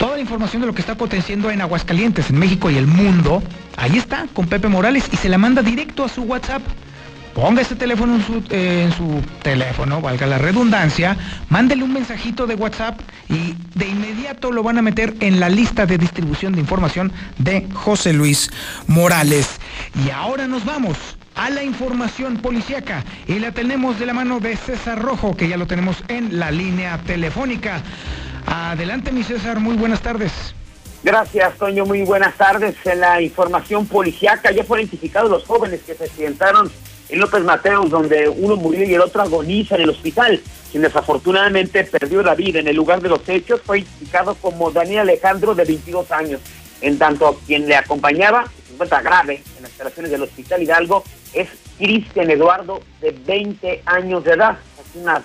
[0.00, 3.42] Toda la información de lo que está aconteciendo en Aguascalientes, en México y el mundo,
[3.76, 6.62] ahí está, con Pepe Morales, y se la manda directo a su WhatsApp.
[7.34, 11.18] Ponga ese teléfono en su, eh, en su teléfono, valga la redundancia,
[11.50, 15.84] mándele un mensajito de WhatsApp y de inmediato lo van a meter en la lista
[15.84, 18.50] de distribución de información de José Luis
[18.86, 19.60] Morales.
[20.06, 20.96] Y ahora nos vamos
[21.34, 25.58] a la información policíaca y la tenemos de la mano de César Rojo, que ya
[25.58, 27.82] lo tenemos en la línea telefónica.
[28.50, 30.32] Adelante, mi César, muy buenas tardes.
[31.04, 31.86] Gracias, Toño.
[31.86, 32.74] Muy buenas tardes.
[32.84, 36.70] En la información policiaca ya fueron identificados los jóvenes que se accidentaron
[37.08, 40.40] en López Mateos, donde uno murió y el otro agoniza en el hospital,
[40.70, 45.00] quien desafortunadamente perdió la vida en el lugar de los hechos, fue identificado como Daniel
[45.00, 46.40] Alejandro, de 22 años,
[46.80, 51.48] en tanto quien le acompañaba, encuentra grave en las instalaciones del Hospital Hidalgo es
[51.78, 54.58] Cristian Eduardo, de 20 años de edad.
[54.78, 55.22] Es una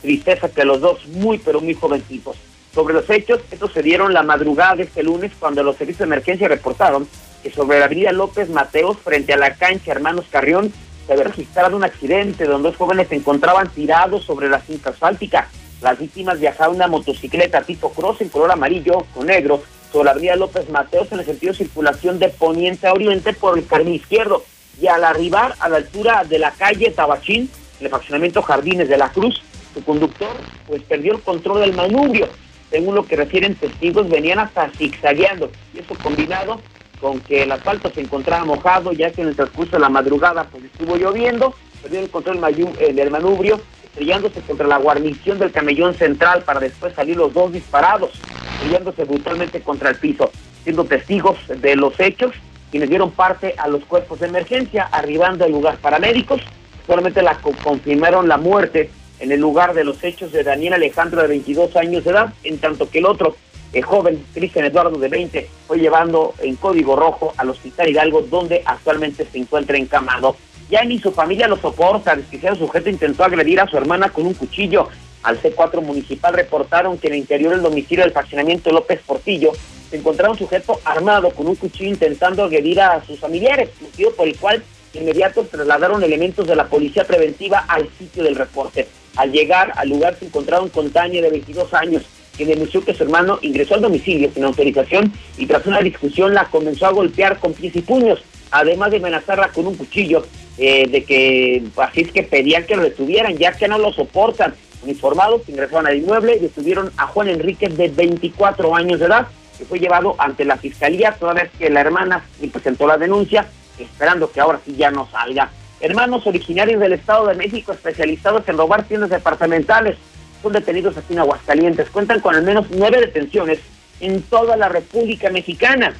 [0.00, 2.36] tristeza que los dos muy, pero muy jovencitos.
[2.74, 6.14] Sobre los hechos, estos se dieron la madrugada de este lunes cuando los servicios de
[6.14, 7.08] emergencia reportaron
[7.42, 10.72] que sobre la avenida López Mateos, frente a la cancha Hermanos Carrión,
[11.06, 15.48] se había registrado un accidente donde dos jóvenes se encontraban tirados sobre la cinta asfáltica.
[15.80, 20.36] Las víctimas viajaban una motocicleta tipo cross en color amarillo con negro sobre la avenida
[20.36, 24.44] López Mateos en el sentido de circulación de poniente a oriente por el carril izquierdo.
[24.80, 28.98] Y al arribar a la altura de la calle Tabachín, en el fraccionamiento Jardines de
[28.98, 29.42] la Cruz,
[29.72, 30.28] su conductor
[30.66, 32.28] pues perdió el control del manubrio.
[32.70, 35.50] Según lo que refieren testigos, venían hasta zigzagueando.
[35.74, 36.60] Y eso combinado
[37.00, 40.44] con que el asfalto se encontraba mojado, ya que en el transcurso de la madrugada
[40.44, 46.42] pues estuvo lloviendo, perdió el control del manubrio, estrellándose contra la guarnición del camellón central
[46.42, 48.10] para después salir los dos disparados,
[48.54, 50.30] estrellándose brutalmente contra el piso,
[50.64, 52.32] siendo testigos de los hechos,
[52.70, 56.40] quienes dieron parte a los cuerpos de emergencia, arribando al lugar paramédicos,
[56.86, 58.90] solamente la confirmaron la muerte
[59.20, 62.58] en el lugar de los hechos de Daniel Alejandro de 22 años de edad, en
[62.58, 63.36] tanto que el otro
[63.72, 68.62] el joven Cristian Eduardo de 20 fue llevando en código rojo al hospital Hidalgo donde
[68.64, 70.36] actualmente se encuentra encamado.
[70.70, 74.34] Ya ni su familia lo soporta, el sujeto intentó agredir a su hermana con un
[74.34, 74.88] cuchillo.
[75.22, 79.52] Al C4 municipal reportaron que en el interior del domicilio del fraccionamiento López Portillo
[79.90, 84.28] se encontraba un sujeto armado con un cuchillo intentando agredir a sus familiares, motivo por
[84.28, 84.62] el cual
[84.94, 88.86] inmediato trasladaron elementos de la policía preventiva al sitio del reporte.
[89.16, 92.02] Al llegar al lugar se encontraron con Tania de 22 años,
[92.36, 96.44] que denunció que su hermano ingresó al domicilio sin autorización y tras una discusión la
[96.44, 98.20] comenzó a golpear con pies y puños,
[98.52, 100.24] además de amenazarla con un cuchillo,
[100.56, 104.54] eh, de que así es que pedían que lo detuvieran, ya que no lo soportan.
[104.82, 109.26] Uniformados ingresaron al inmueble y detuvieron a Juan Enríquez de 24 años de edad,
[109.58, 113.48] que fue llevado ante la fiscalía toda vez que la hermana presentó la denuncia,
[113.78, 115.50] esperando que ahora sí ya no salga.
[115.80, 119.96] Hermanos originarios del Estado de México especializados en robar tiendas departamentales
[120.42, 121.90] son detenidos aquí en Aguascalientes.
[121.90, 123.60] Cuentan con al menos nueve detenciones
[124.00, 125.94] en toda la República Mexicana.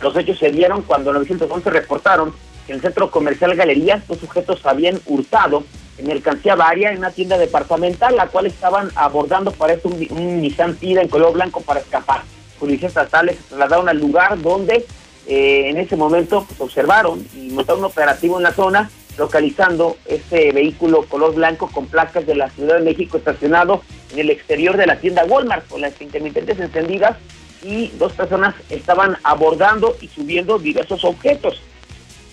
[0.00, 2.32] Los hechos se dieron cuando en 911 reportaron
[2.66, 5.64] que en el centro comercial Galerías dos sujetos habían hurtado
[5.96, 10.76] en mercancía varia en una tienda departamental, la cual estaban abordando para esto un, Nissan
[10.76, 12.22] Tida en color blanco para escapar.
[12.60, 14.86] Policías estatales se trasladaron al lugar donde
[15.26, 18.88] eh, en ese momento pues, observaron y montaron un operativo en la zona
[19.18, 24.30] localizando este vehículo color blanco con placas de la Ciudad de México estacionado en el
[24.30, 27.16] exterior de la tienda Walmart con las intermitentes encendidas
[27.62, 31.60] y dos personas estaban abordando y subiendo diversos objetos.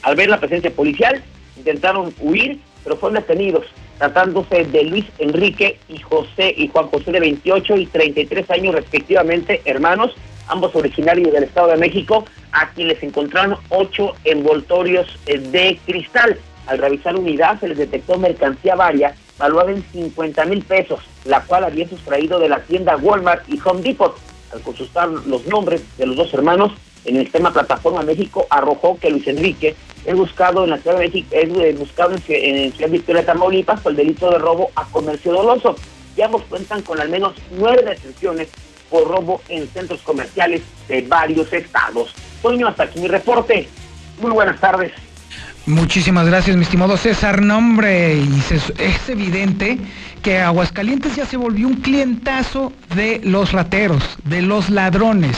[0.03, 1.23] Al ver la presencia policial,
[1.57, 3.65] intentaron huir, pero fueron detenidos,
[3.97, 9.61] tratándose de Luis Enrique y José y Juan José de 28 y 33 años respectivamente,
[9.65, 10.11] hermanos,
[10.47, 16.37] ambos originarios del Estado de México, a quienes encontraron ocho envoltorios de cristal.
[16.67, 21.65] Al revisar unidad se les detectó mercancía varia valuada en 50 mil pesos, la cual
[21.65, 24.15] había sustraído de la tienda Walmart y Home Depot.
[24.53, 26.71] Al consultar los nombres de los dos hermanos,
[27.03, 31.05] en el sistema Plataforma México arrojó que Luis Enrique es buscado en la Ciudad de
[31.05, 34.85] México, es eh, buscado en, en Ciudad Victoria, Tamaulipas, por el delito de robo a
[34.85, 35.75] comercio doloso.
[36.15, 38.47] Y ambos cuentan con al menos nueve detenciones
[38.89, 42.13] por robo en centros comerciales de varios estados.
[42.41, 43.67] Toño, hasta aquí mi reporte.
[44.21, 44.93] Muy buenas tardes.
[45.67, 47.41] Muchísimas gracias, mi estimado César.
[47.41, 48.43] Nombre, y
[48.77, 49.79] es evidente
[50.21, 55.35] que Aguascalientes ya se volvió un clientazo de los rateros, de los ladrones.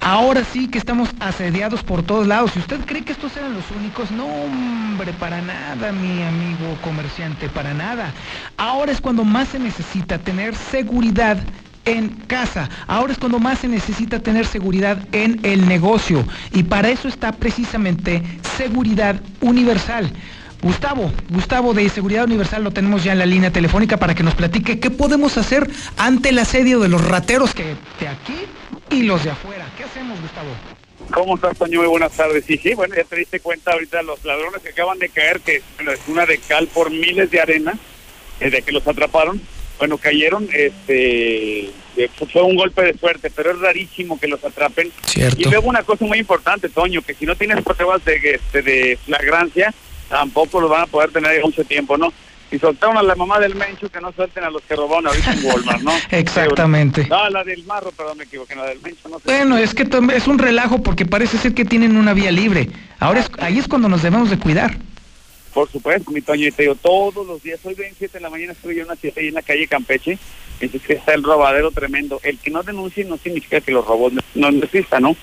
[0.00, 2.52] Ahora sí que estamos asediados por todos lados.
[2.52, 7.48] Si usted cree que estos eran los únicos, no, hombre, para nada, mi amigo comerciante,
[7.48, 8.12] para nada.
[8.56, 11.38] Ahora es cuando más se necesita tener seguridad
[11.86, 12.68] en casa.
[12.86, 17.32] Ahora es cuando más se necesita tener seguridad en el negocio y para eso está
[17.32, 18.22] precisamente
[18.56, 20.10] seguridad universal.
[20.62, 24.34] Gustavo, Gustavo de Seguridad Universal lo tenemos ya en la línea telefónica para que nos
[24.34, 28.36] platique qué podemos hacer ante el asedio de los rateros que de aquí
[28.90, 29.66] y los de afuera.
[29.76, 30.48] ¿Qué hacemos, Gustavo?
[31.12, 31.80] ¿Cómo estás, Toño?
[31.80, 32.44] Muy buenas tardes.
[32.46, 35.56] Sí, sí, bueno, ya te diste cuenta ahorita los ladrones que acaban de caer, que
[35.56, 37.74] es una de cal por miles de arena,
[38.40, 39.40] desde que los atraparon
[39.78, 41.70] bueno, cayeron, este,
[42.32, 44.90] fue un golpe de suerte, pero es rarísimo que los atrapen.
[45.36, 48.98] Y luego una cosa muy importante, Toño, que si no tienes pruebas de, este, de
[49.04, 49.72] flagrancia,
[50.08, 52.12] tampoco lo van a poder tener mucho tiempo, ¿no?
[52.50, 55.32] Y soltaron a la mamá del Mencho que no suelten a los que robaron ahorita
[55.32, 55.92] en Walmart, ¿no?
[56.10, 57.06] Exactamente.
[57.08, 59.24] No, la del Marro, perdón, me equivoqué, la del Mencho no sé.
[59.24, 59.82] Bueno, es que
[60.14, 62.68] es un relajo porque parece ser que tienen una vía libre.
[63.00, 64.78] Ahora es, ahí es cuando nos debemos de cuidar.
[65.56, 68.52] Por supuesto, mi Toño, y te digo, todos los días, hoy 27 de la mañana
[68.52, 70.18] estoy en una siete ahí en la calle Campeche,
[70.60, 72.20] es que está el robadero tremendo.
[72.22, 75.16] El que no denuncie no significa que los robos no, no existan, ¿no?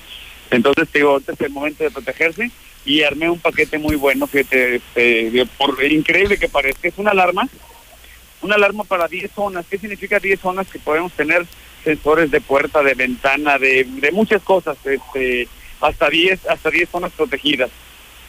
[0.49, 2.49] Entonces, te digo, este es el momento de protegerse.
[2.83, 7.47] y armé un paquete muy bueno, fíjate, este, por increíble que parezca, es una alarma,
[8.41, 9.67] una alarma para 10 zonas.
[9.69, 10.67] ¿Qué significa 10 zonas?
[10.67, 11.45] Que podemos tener
[11.83, 15.47] sensores de puerta, de ventana, de, de muchas cosas, este,
[15.79, 17.69] hasta 10 hasta 10 zonas protegidas.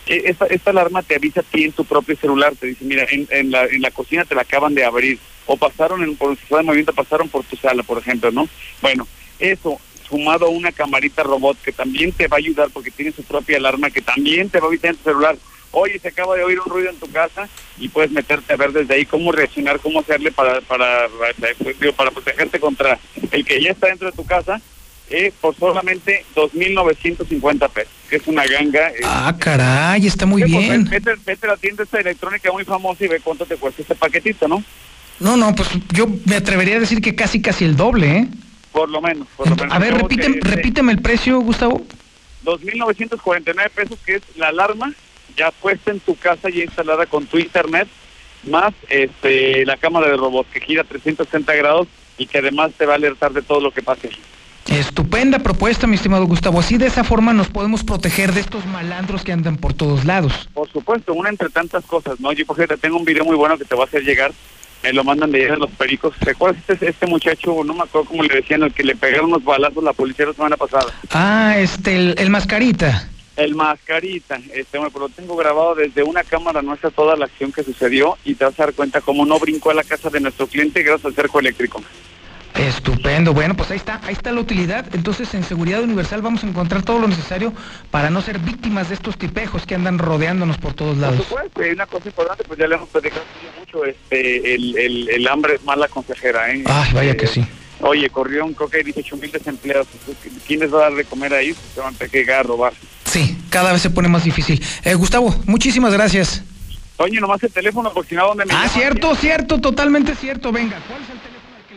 [0.06, 3.06] E, Esta, esta alarma te avisa a ti en tu propio celular, te dice, mira,
[3.10, 6.30] en, en, la, en la cocina te la acaban de abrir, o pasaron en, por
[6.30, 8.48] el de movimiento, pasaron por tu sala, por ejemplo, ¿no?
[8.80, 9.06] Bueno,
[9.38, 13.24] eso sumado a una camarita robot que también te va a ayudar porque tiene su
[13.24, 15.36] propia alarma que también te va a avisar en tu celular.
[15.70, 17.48] Oye, se acaba de oír un ruido en tu casa
[17.78, 21.08] y puedes meterte a ver desde ahí cómo reaccionar, cómo hacerle para para
[21.80, 22.98] digo, para protegerte contra
[23.32, 24.60] el que ya está dentro de tu casa
[25.10, 28.88] eh, por solamente 2.950 pesos, que es una ganga.
[28.90, 30.84] eh, Ah, caray, está muy bien.
[30.88, 33.94] Vete, vete a la tienda esta electrónica muy famosa y ve cuánto te cuesta este
[33.94, 34.62] paquetito, ¿no?
[35.20, 38.28] No, no, pues yo me atrevería a decir que casi, casi el doble, ¿eh?
[38.72, 39.28] Por lo menos.
[39.36, 39.72] Por lo menos.
[39.74, 41.84] A ver, repíteme, que, repíteme el precio, Gustavo.
[42.44, 44.92] 2.949 pesos, que es la alarma
[45.36, 47.88] ya puesta en tu casa y instalada con tu internet,
[48.44, 51.88] más este la cámara de robot que gira 360 grados
[52.18, 54.10] y que además te va a alertar de todo lo que pase.
[54.68, 56.60] Estupenda propuesta, mi estimado Gustavo.
[56.60, 60.48] Así de esa forma nos podemos proteger de estos malandros que andan por todos lados.
[60.54, 62.32] Por supuesto, una entre tantas cosas, ¿no?
[62.32, 64.32] Yo, por ejemplo, tengo un video muy bueno que te va a hacer llegar.
[64.82, 66.14] Me lo mandan de de los pericos.
[66.20, 69.44] ¿Recuerdas este, este muchacho, no me acuerdo cómo le decían, el que le pegaron unos
[69.44, 70.86] balazos a la policía la semana pasada?
[71.10, 73.08] Ah, este, el, el mascarita.
[73.36, 77.50] El mascarita, este, bueno, pero lo tengo grabado desde una cámara nuestra toda la acción
[77.50, 80.20] que sucedió y te vas a dar cuenta cómo no brincó a la casa de
[80.20, 81.82] nuestro cliente gracias al cerco eléctrico.
[82.54, 83.34] Estupendo.
[83.34, 84.86] Bueno, pues ahí está, ahí está la utilidad.
[84.94, 87.52] Entonces, en Seguridad Universal vamos a encontrar todo lo necesario
[87.90, 91.26] para no ser víctimas de estos tipejos que andan rodeándonos por todos Por lados.
[91.26, 93.22] supuesto, y una cosa importante, pues ya le hemos platicado
[93.58, 96.62] mucho, este, el, el, el hambre es mala consejera, ¿eh?
[96.66, 97.44] Ay, vaya que sí.
[97.80, 99.88] Oye, corrieron, creo que hay 18 mil desempleados.
[100.46, 101.52] ¿Quién les va a dar de comer ahí?
[101.52, 102.72] Pues se van a tener que llegar a robar.
[103.04, 104.62] Sí, cada vez se pone más difícil.
[104.84, 106.42] Eh, Gustavo, muchísimas gracias.
[106.98, 108.70] Oye, nomás el teléfono, porque si no, ¿dónde me Ah, llaman?
[108.70, 110.52] cierto, cierto, totalmente cierto.
[110.52, 111.33] Venga, ¿cuál es el teléfono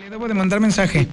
[0.08, 1.06] le debo de mandar mensaje?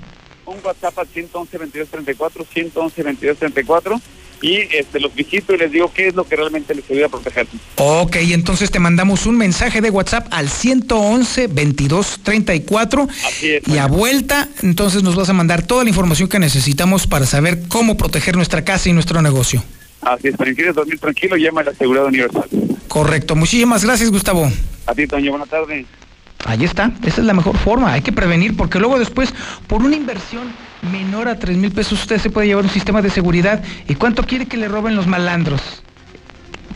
[0.47, 4.01] Un WhatsApp al 111 22 34 111 22 34
[4.41, 7.09] y este, los visito y les digo qué es lo que realmente les ayuda a
[7.09, 7.49] proteger.
[7.77, 13.67] Ok, entonces te mandamos un mensaje de WhatsApp al 111 22 34 Así es.
[13.67, 17.67] y a vuelta, entonces nos vas a mandar toda la información que necesitamos para saber
[17.67, 19.65] cómo proteger nuestra casa y nuestro negocio.
[20.03, 22.49] Así es, quieres dormir tranquilo, llama a la Seguridad Universal.
[22.87, 24.49] Correcto, muchísimas gracias Gustavo.
[24.87, 25.85] A ti, Toño, buena tarde.
[26.45, 29.33] Ahí está, esa es la mejor forma, hay que prevenir porque luego después,
[29.67, 30.53] por una inversión
[30.93, 33.63] menor a 3 mil pesos, usted se puede llevar un sistema de seguridad.
[33.89, 35.83] ¿Y cuánto quiere que le roben los malandros?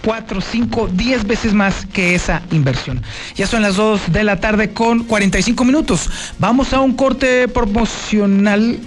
[0.03, 3.03] Cuatro, cinco, diez veces más que esa inversión.
[3.35, 6.09] Ya son las 2 de la tarde con 45 minutos.
[6.39, 8.79] Vamos a un corte promocional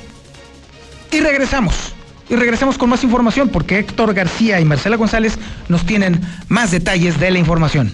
[1.12, 1.94] y regresamos.
[2.30, 7.20] Y regresamos con más información porque Héctor García y Marcela González nos tienen más detalles
[7.20, 7.94] de la información.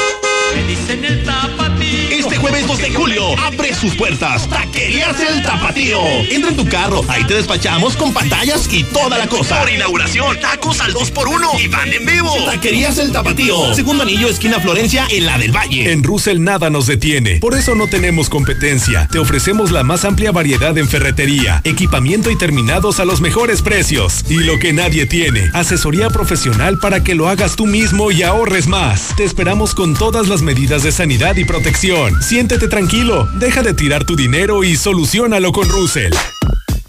[2.11, 6.01] Este jueves 2 de julio abre sus puertas Taquerías El Tapatío.
[6.31, 9.61] Entra en tu carro, ahí te despachamos con pantallas y toda la cosa.
[9.61, 12.33] Por inauguración, tacos al 2x1 y van en vivo.
[12.47, 13.75] Taquerías El Tapatío.
[13.75, 15.93] Segundo anillo, esquina Florencia, en la del Valle.
[15.93, 17.37] En Russell nada nos detiene.
[17.37, 19.09] Por eso no tenemos competencia.
[19.11, 24.25] Te ofrecemos la más amplia variedad en ferretería, equipamiento y terminados a los mejores precios.
[24.29, 28.67] Y lo que nadie tiene, asesoría profesional para que lo hagas tú mismo y ahorres
[28.67, 29.15] más.
[29.17, 32.23] Te esperamos con todas las medidas de sanidad y protección.
[32.23, 36.15] Siéntete tranquilo, deja de tirar tu dinero y solucionalo con Russell.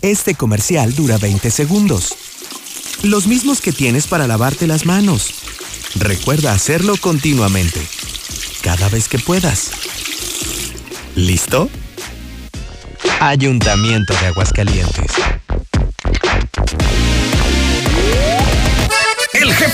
[0.01, 2.15] Este comercial dura 20 segundos.
[3.03, 5.33] Los mismos que tienes para lavarte las manos.
[5.95, 7.81] Recuerda hacerlo continuamente.
[8.61, 9.71] Cada vez que puedas.
[11.15, 11.67] ¿Listo?
[13.19, 15.11] Ayuntamiento de Aguascalientes.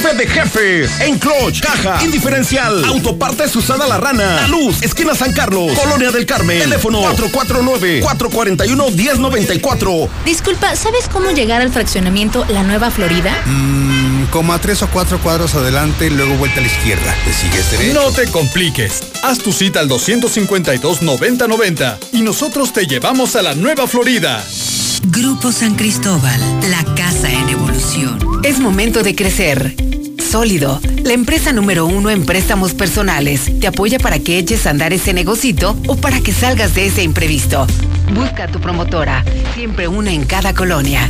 [0.04, 0.92] Jefe de jefes.
[1.02, 2.84] En Clutch, Caja, Indiferencial.
[2.86, 4.36] Autopartes Usada La Rana.
[4.36, 5.72] La Luz, esquina San Carlos.
[5.80, 6.60] Colonia del Carmen.
[6.60, 10.10] Teléfono 449-441-1094.
[10.26, 13.34] Disculpa, ¿sabes cómo llegar al fraccionamiento La Nueva Florida?
[13.46, 17.16] Mmm, como a tres o cuatro cuadros adelante, luego vuelta a la izquierda.
[17.24, 17.94] ¿Te sigues derecho?
[17.94, 19.00] No te compliques.
[19.24, 24.44] Haz tu cita al 252-9090 y nosotros te llevamos a la Nueva Florida.
[25.08, 26.40] Grupo San Cristóbal,
[26.70, 28.18] la casa en evolución.
[28.44, 29.93] Es momento de crecer.
[30.34, 34.92] Sólido, la empresa número uno en préstamos personales, te apoya para que eches a andar
[34.92, 37.68] ese negocito o para que salgas de ese imprevisto.
[38.16, 39.24] Busca a tu promotora,
[39.54, 41.08] siempre una en cada colonia.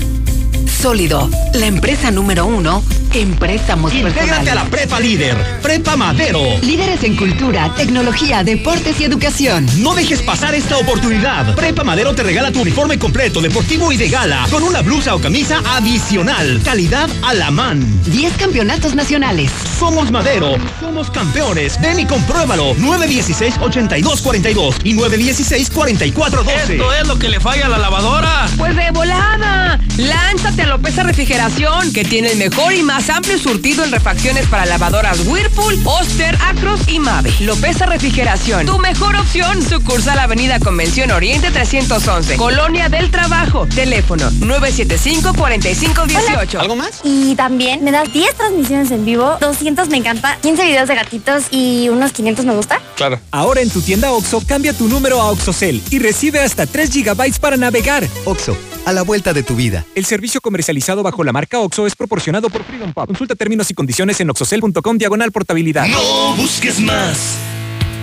[0.67, 2.83] Sólido, la empresa número uno
[3.13, 4.51] en préstamos Intégrate personales.
[4.51, 6.41] a la Prepa Líder, Prepa Madero.
[6.61, 9.67] Líderes en cultura, tecnología, deportes y educación.
[9.77, 11.55] No dejes pasar esta oportunidad.
[11.55, 15.21] Prepa Madero te regala tu uniforme completo, deportivo y de gala, con una blusa o
[15.21, 16.61] camisa adicional.
[16.63, 17.83] Calidad a la man.
[18.05, 19.51] 10 campeonatos nacionales.
[19.79, 21.79] Somos Madero, somos campeones.
[21.81, 22.75] Ven y compruébalo.
[22.75, 26.71] 916-8242 y 916-4412.
[26.71, 28.47] Esto es lo que le falla a la lavadora.
[28.57, 29.79] Pues de volada.
[29.97, 34.65] Lánzate a Lopeza Refrigeración, que tiene el mejor y más amplio surtido en refacciones para
[34.65, 37.33] lavadoras Whirlpool, Oster, Acros y Mave.
[37.41, 39.61] Lopeza Refrigeración, tu mejor opción.
[39.61, 43.67] Sucursal Avenida Convención Oriente 311, Colonia del Trabajo.
[43.67, 46.59] Teléfono 975-4518.
[46.59, 47.01] ¿Algo más?
[47.03, 51.43] Y también me das 10 transmisiones en vivo, 200 me encanta, 15 videos de gatitos
[51.51, 52.81] y unos 500 me gusta.
[52.95, 53.19] Claro.
[53.31, 57.39] Ahora en tu tienda OXO, cambia tu número a OXOCEL y recibe hasta 3 GB
[57.39, 58.07] para navegar.
[58.25, 59.85] OXO, a la vuelta de tu vida.
[59.95, 63.07] El servicio comercializado bajo la marca OXO es proporcionado por Freedom Pop.
[63.07, 65.87] Consulta términos y condiciones en oxocel.com diagonal portabilidad.
[65.87, 67.37] No busques más.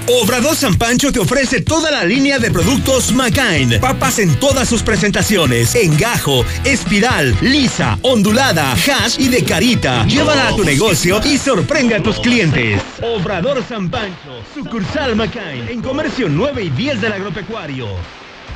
[0.08, 3.80] Obrador San Pancho te ofrece toda la línea de productos McCain.
[3.80, 5.74] Papas en todas sus presentaciones.
[5.76, 10.04] En gajo, espiral, lisa, ondulada, hash y de carita.
[10.06, 12.82] Llévala a tu negocio y sorprende a tus clientes.
[13.02, 15.68] Obrador San Pancho, sucursal McCain.
[15.68, 17.86] En comercio 9 y 10 del agropecuario.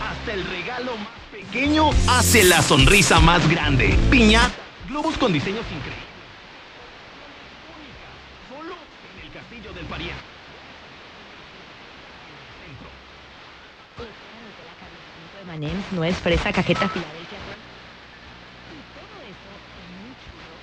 [0.03, 1.14] Hasta el regalo más
[1.55, 3.97] pequeño hace la sonrisa más grande.
[4.11, 4.51] Piña,
[4.89, 6.03] globos con diseños increíbles.
[8.49, 10.21] Solo en el Castillo del Pariente.
[15.49, 16.87] M&M's, nuez, fresa, cajeta.
[16.87, 17.05] Y todo
[19.23, 20.59] eso en un churro.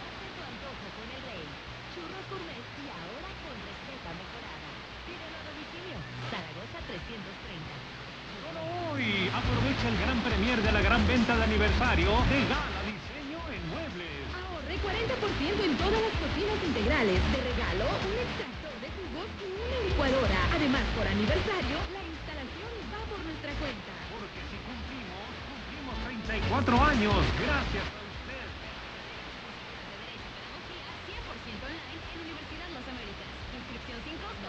[0.00, 1.44] Date tu antojo con el rey.
[1.92, 4.68] Churros gourmet y ahora con receta mejorada.
[5.04, 6.00] Pídelo a domicilio.
[6.32, 7.76] Zaragoza 330.
[8.46, 8.62] Solo
[8.94, 11.42] hoy aprovecha el gran premier de la gran venta de
[11.76, 14.24] aniversario de Gala Diseño en Muebles.
[14.32, 17.20] Ahorre 40% en todas las cocinas integrales.
[17.20, 20.40] De regalo, un extractor de jugos y una licuadora.
[20.56, 23.92] Además, por aniversario, la instalación va por nuestra cuenta.
[24.08, 27.20] Porque si cumplimos, cumplimos 34 años.
[27.44, 28.48] Gracias a usted.
[31.12, 33.28] 100% online en Universidad Las Américas.
[33.52, 34.48] Inscripción sin costo.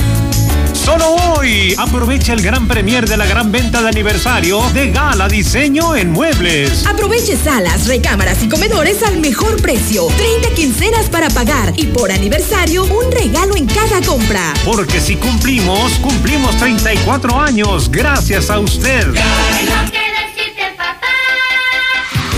[0.83, 5.95] Solo hoy aprovecha el gran premier de la gran venta de aniversario de Gala Diseño
[5.95, 6.87] en Muebles.
[6.87, 10.07] Aproveche salas, recámaras y comedores al mejor precio.
[10.07, 14.55] 30 quincenas para pagar y por aniversario un regalo en cada compra.
[14.65, 19.07] Porque si cumplimos, cumplimos 34 años gracias a usted.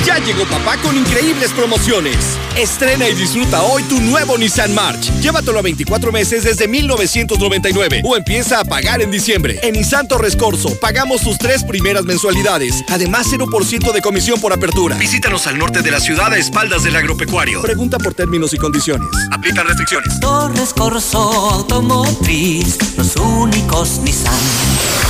[0.06, 2.18] Ya llegó papá con increíbles promociones.
[2.58, 5.12] Estrena y disfruta hoy tu nuevo Nissan March.
[5.22, 9.60] Llévatelo a 24 meses desde 1999 o empieza a pagar en diciembre.
[9.64, 12.84] En Nissan Torres Corso pagamos tus tres primeras mensualidades.
[12.89, 14.95] Además 0% de comisión por apertura.
[14.97, 17.64] Visítanos al norte de la ciudad a espaldas del agropecuario.
[17.64, 19.08] Pregunta por términos y condiciones.
[19.32, 20.20] Aplican restricciones.
[20.20, 24.34] Torres Corso Automotriz, los únicos Nissan.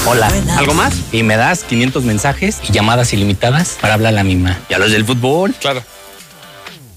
[0.05, 0.93] Hola, ¿algo más?
[1.11, 4.59] Y me das 500 mensajes y llamadas ilimitadas para hablar a la misma.
[4.69, 5.53] ¿Y a los del fútbol?
[5.59, 5.83] Claro.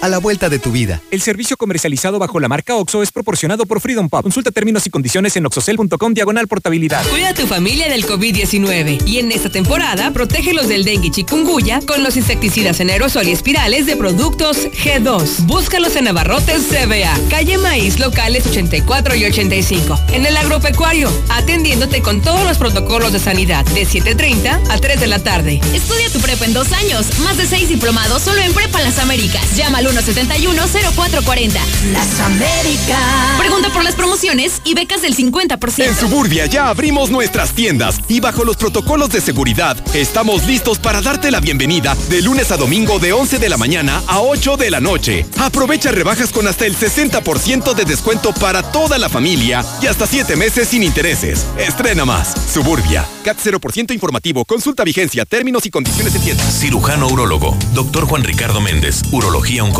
[0.00, 1.00] a la vuelta de tu vida.
[1.10, 4.22] El servicio comercializado bajo la marca OXO es proporcionado por Freedom Pop.
[4.22, 7.06] Consulta términos y condiciones en oxocel.com diagonal portabilidad.
[7.08, 11.80] Cuida a tu familia del COVID-19 y en esta temporada protégelos del dengue y chikungunya
[11.86, 15.46] con los insecticidas en aerosol y espirales de productos G2.
[15.46, 20.00] Búscalos en Abarrotes CBA, calle Maíz, locales 84 y 85.
[20.12, 25.06] En el agropecuario, atendiéndote con todos los protocolos de sanidad de 7.30 a 3 de
[25.06, 25.60] la tarde.
[25.74, 29.56] Estudia tu prepa en dos años, más de seis diplomados solo en Prepa Las Américas.
[29.56, 31.60] Llámalo 710440.
[31.92, 33.38] Las Américas.
[33.38, 35.84] Pregunta por las promociones y becas del 50%.
[35.84, 41.02] En Suburbia ya abrimos nuestras tiendas y bajo los protocolos de seguridad estamos listos para
[41.02, 44.70] darte la bienvenida de lunes a domingo de 11 de la mañana a 8 de
[44.70, 45.26] la noche.
[45.38, 50.36] Aprovecha rebajas con hasta el 60% de descuento para toda la familia y hasta 7
[50.36, 51.46] meses sin intereses.
[51.58, 52.34] Estrena más.
[52.52, 53.04] Suburbia.
[53.24, 54.44] CAT 0% informativo.
[54.44, 56.44] Consulta vigencia, términos y condiciones de tienda.
[56.44, 57.56] Cirujano urologo.
[57.74, 59.02] Doctor Juan Ricardo Méndez.
[59.10, 59.79] Urología oncológica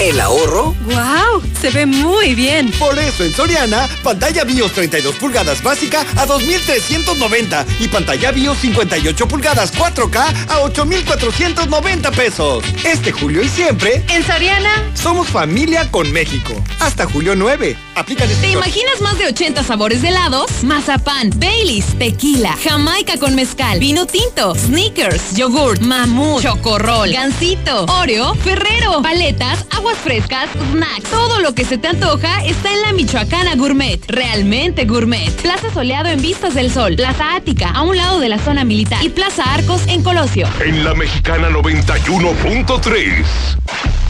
[0.00, 0.76] ¿El ahorro?
[0.84, 1.42] ¡Wow!
[1.60, 2.70] Se ve muy bien.
[2.78, 9.26] Por eso en Soriana, pantalla BIOS 32 pulgadas básica a 2.390 y pantalla BIOS 58
[9.26, 10.16] pulgadas 4K
[10.48, 12.62] a 8.490 pesos.
[12.84, 14.70] Este julio y siempre, En Soriana.
[14.94, 16.54] somos familia con México.
[16.78, 17.76] Hasta julio 9.
[17.96, 20.62] Aplica ¿Te imaginas más de 80 sabores de helados?
[20.62, 29.02] Mazapán, Baileys, tequila, Jamaica con mezcal, vino tinto, sneakers, yogurt, mamut, chocorrol, gansito, Oreo, Ferrero,
[29.02, 31.10] paletas, aguas frescas, snacks.
[31.10, 33.98] Todo lo que se te antoja está en la Michoacana Gourmet.
[34.06, 35.30] Realmente gourmet.
[35.40, 39.02] Plaza Soleado en Vistas del Sol, Plaza Ática, a un lado de la zona militar
[39.02, 40.46] y Plaza Arcos en Colosio.
[40.62, 43.24] En la Mexicana 91.3.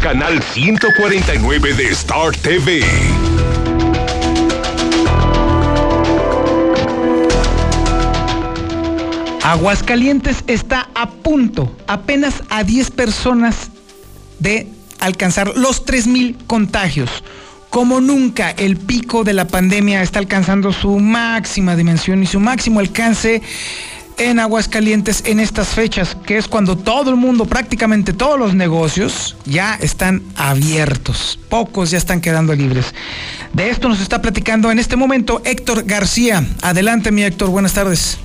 [0.01, 2.85] Canal 149 de Star TV.
[9.45, 13.71] Aguascalientes está a punto, apenas a 10 personas
[14.41, 14.67] de
[15.01, 17.11] alcanzar los 3.000 contagios.
[17.71, 22.81] Como nunca, el pico de la pandemia está alcanzando su máxima dimensión y su máximo
[22.81, 23.43] alcance
[24.19, 29.37] en Aguascalientes en estas fechas, que es cuando todo el mundo, prácticamente todos los negocios,
[29.45, 31.39] ya están abiertos.
[31.49, 32.95] Pocos ya están quedando libres.
[33.53, 36.45] De esto nos está platicando en este momento Héctor García.
[36.63, 38.19] Adelante, mi Héctor, buenas tardes.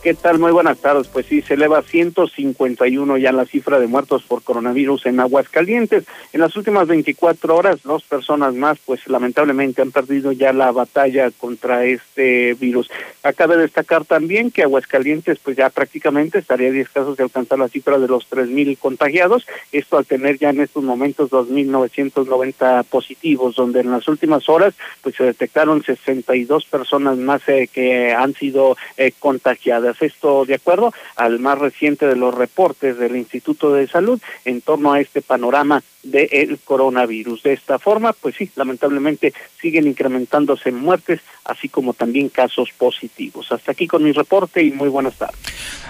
[0.00, 0.38] ¿Qué tal?
[0.38, 1.08] Muy buenas tardes.
[1.08, 6.04] Pues sí, se eleva a 151 ya la cifra de muertos por coronavirus en Aguascalientes.
[6.32, 11.32] En las últimas 24 horas, dos personas más, pues lamentablemente han perdido ya la batalla
[11.32, 12.88] contra este virus.
[13.24, 17.58] Acaba de destacar también que Aguascalientes, pues ya prácticamente estaría a 10 casos de alcanzar
[17.58, 19.48] la cifra de los 3.000 contagiados.
[19.72, 25.16] Esto al tener ya en estos momentos 2.990 positivos, donde en las últimas horas, pues
[25.16, 31.38] se detectaron 62 personas más eh, que han sido eh, contagiadas esto de acuerdo al
[31.38, 36.58] más reciente de los reportes del Instituto de Salud en torno a este panorama del
[36.64, 37.42] coronavirus.
[37.42, 43.50] De esta forma, pues sí, lamentablemente siguen incrementándose muertes, así como también casos positivos.
[43.52, 45.38] Hasta aquí con mi reporte y muy buenas tardes.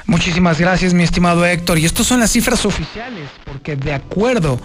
[0.07, 1.79] Muchísimas gracias, mi estimado Héctor.
[1.79, 4.59] Y estas son las cifras oficiales, porque de acuerdo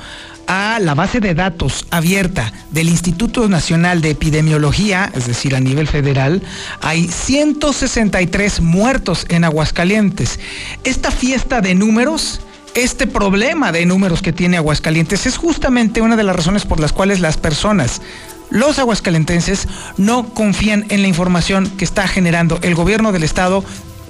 [0.47, 5.87] a la base de datos abierta del Instituto Nacional de Epidemiología, es decir, a nivel
[5.87, 6.41] federal,
[6.81, 10.39] hay 163 muertos en Aguascalientes.
[10.83, 12.41] Esta fiesta de números
[12.75, 16.91] este problema de números que tiene Aguascalientes es justamente una de las razones por las
[16.91, 18.01] cuales las personas,
[18.49, 19.67] los aguascalentenses,
[19.97, 23.63] no confían en la información que está generando el gobierno del estado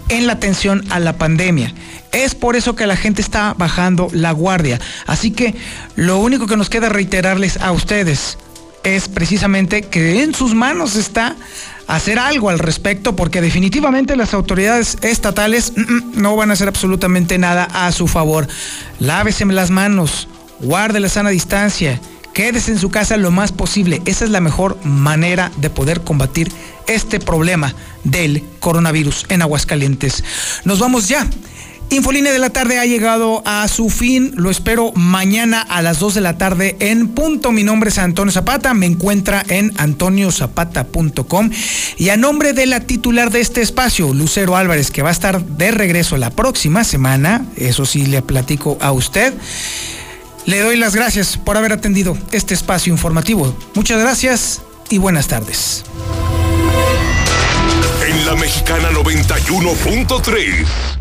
[0.10, 1.74] en la atención a la pandemia.
[2.12, 4.80] Es por eso que la gente está bajando la guardia.
[5.08, 5.56] Así que
[5.96, 8.38] lo único que nos queda reiterarles a ustedes
[8.84, 11.36] es precisamente que en sus manos está
[11.88, 15.74] hacer algo al respecto porque definitivamente las autoridades estatales
[16.14, 18.48] no van a hacer absolutamente nada a su favor.
[19.00, 20.28] Lávese las manos,
[20.60, 22.00] guarde la sana distancia,
[22.34, 24.02] quédese en su casa lo más posible.
[24.06, 26.52] Esa es la mejor manera de poder combatir
[26.88, 27.74] este problema
[28.04, 30.24] del coronavirus en Aguascalientes.
[30.66, 31.28] Nos vamos ya.
[31.94, 34.34] Infolínea de la tarde ha llegado a su fin.
[34.36, 37.52] Lo espero mañana a las 2 de la tarde en punto.
[37.52, 38.74] Mi nombre es Antonio Zapata.
[38.74, 41.52] Me encuentra en antoniozapata.com.
[41.98, 45.46] Y a nombre de la titular de este espacio, Lucero Álvarez, que va a estar
[45.46, 49.32] de regreso la próxima semana, eso sí le platico a usted.
[50.48, 53.56] Le doy las gracias por haber atendido este espacio informativo.
[53.76, 55.84] Muchas gracias y buenas tardes.
[58.10, 60.93] En la Mexicana 91.3.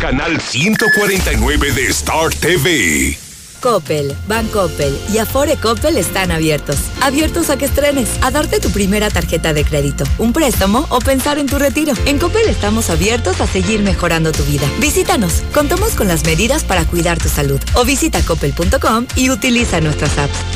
[0.00, 3.18] Canal 149 de Star TV.
[3.60, 6.76] Coppel, Bancoppel y Afore Coppel están abiertos.
[7.02, 11.36] Abiertos a que estrenes, a darte tu primera tarjeta de crédito, un préstamo o pensar
[11.36, 11.92] en tu retiro.
[12.06, 14.66] En Coppel estamos abiertos a seguir mejorando tu vida.
[14.78, 20.16] Visítanos, contamos con las medidas para cuidar tu salud o visita coppel.com y utiliza nuestras
[20.16, 20.40] apps.